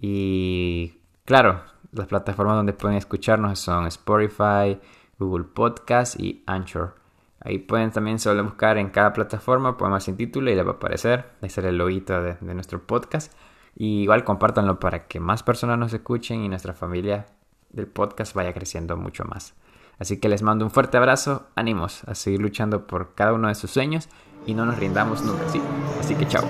Y 0.00 0.98
claro, 1.24 1.62
las 1.92 2.06
plataformas 2.06 2.56
donde 2.56 2.72
pueden 2.72 2.96
escucharnos 2.96 3.58
son 3.58 3.86
Spotify, 3.86 4.80
Google 5.18 5.44
Podcast 5.44 6.18
y 6.18 6.42
Anchor. 6.46 6.96
Ahí 7.40 7.58
pueden 7.58 7.90
también 7.90 8.18
solo 8.18 8.42
buscar 8.44 8.78
en 8.78 8.90
cada 8.90 9.12
plataforma 9.12 9.76
Poemas 9.76 10.04
sin 10.04 10.16
título 10.16 10.50
y 10.50 10.54
les 10.54 10.64
va 10.64 10.70
a 10.70 10.74
aparecer. 10.74 11.30
Ahí 11.42 11.50
será 11.50 11.68
el 11.68 11.78
loguito 11.78 12.22
de, 12.22 12.36
nuestro 12.54 12.86
podcast. 12.86 13.32
Igual 13.76 14.24
compártanlo 14.24 14.78
para 14.78 15.06
que 15.06 15.20
más 15.20 15.42
personas 15.42 15.78
nos 15.78 15.92
escuchen 15.92 16.42
y 16.42 16.48
nuestra 16.48 16.72
familia 16.72 17.26
del 17.70 17.86
podcast 17.86 18.34
vaya 18.34 18.52
creciendo 18.52 18.96
mucho 18.96 19.24
más. 19.24 19.54
Así 19.98 20.18
que 20.18 20.28
les 20.28 20.42
mando 20.42 20.64
un 20.64 20.70
fuerte 20.70 20.96
abrazo, 20.96 21.48
ánimos 21.54 22.04
a 22.04 22.14
seguir 22.14 22.40
luchando 22.40 22.86
por 22.86 23.14
cada 23.14 23.32
uno 23.32 23.48
de 23.48 23.54
sus 23.54 23.70
sueños 23.70 24.08
y 24.46 24.54
no 24.54 24.64
nos 24.64 24.78
rindamos 24.78 25.22
nunca, 25.22 25.48
¿sí? 25.48 25.60
Así 26.00 26.14
que 26.14 26.26
chao. 26.26 26.44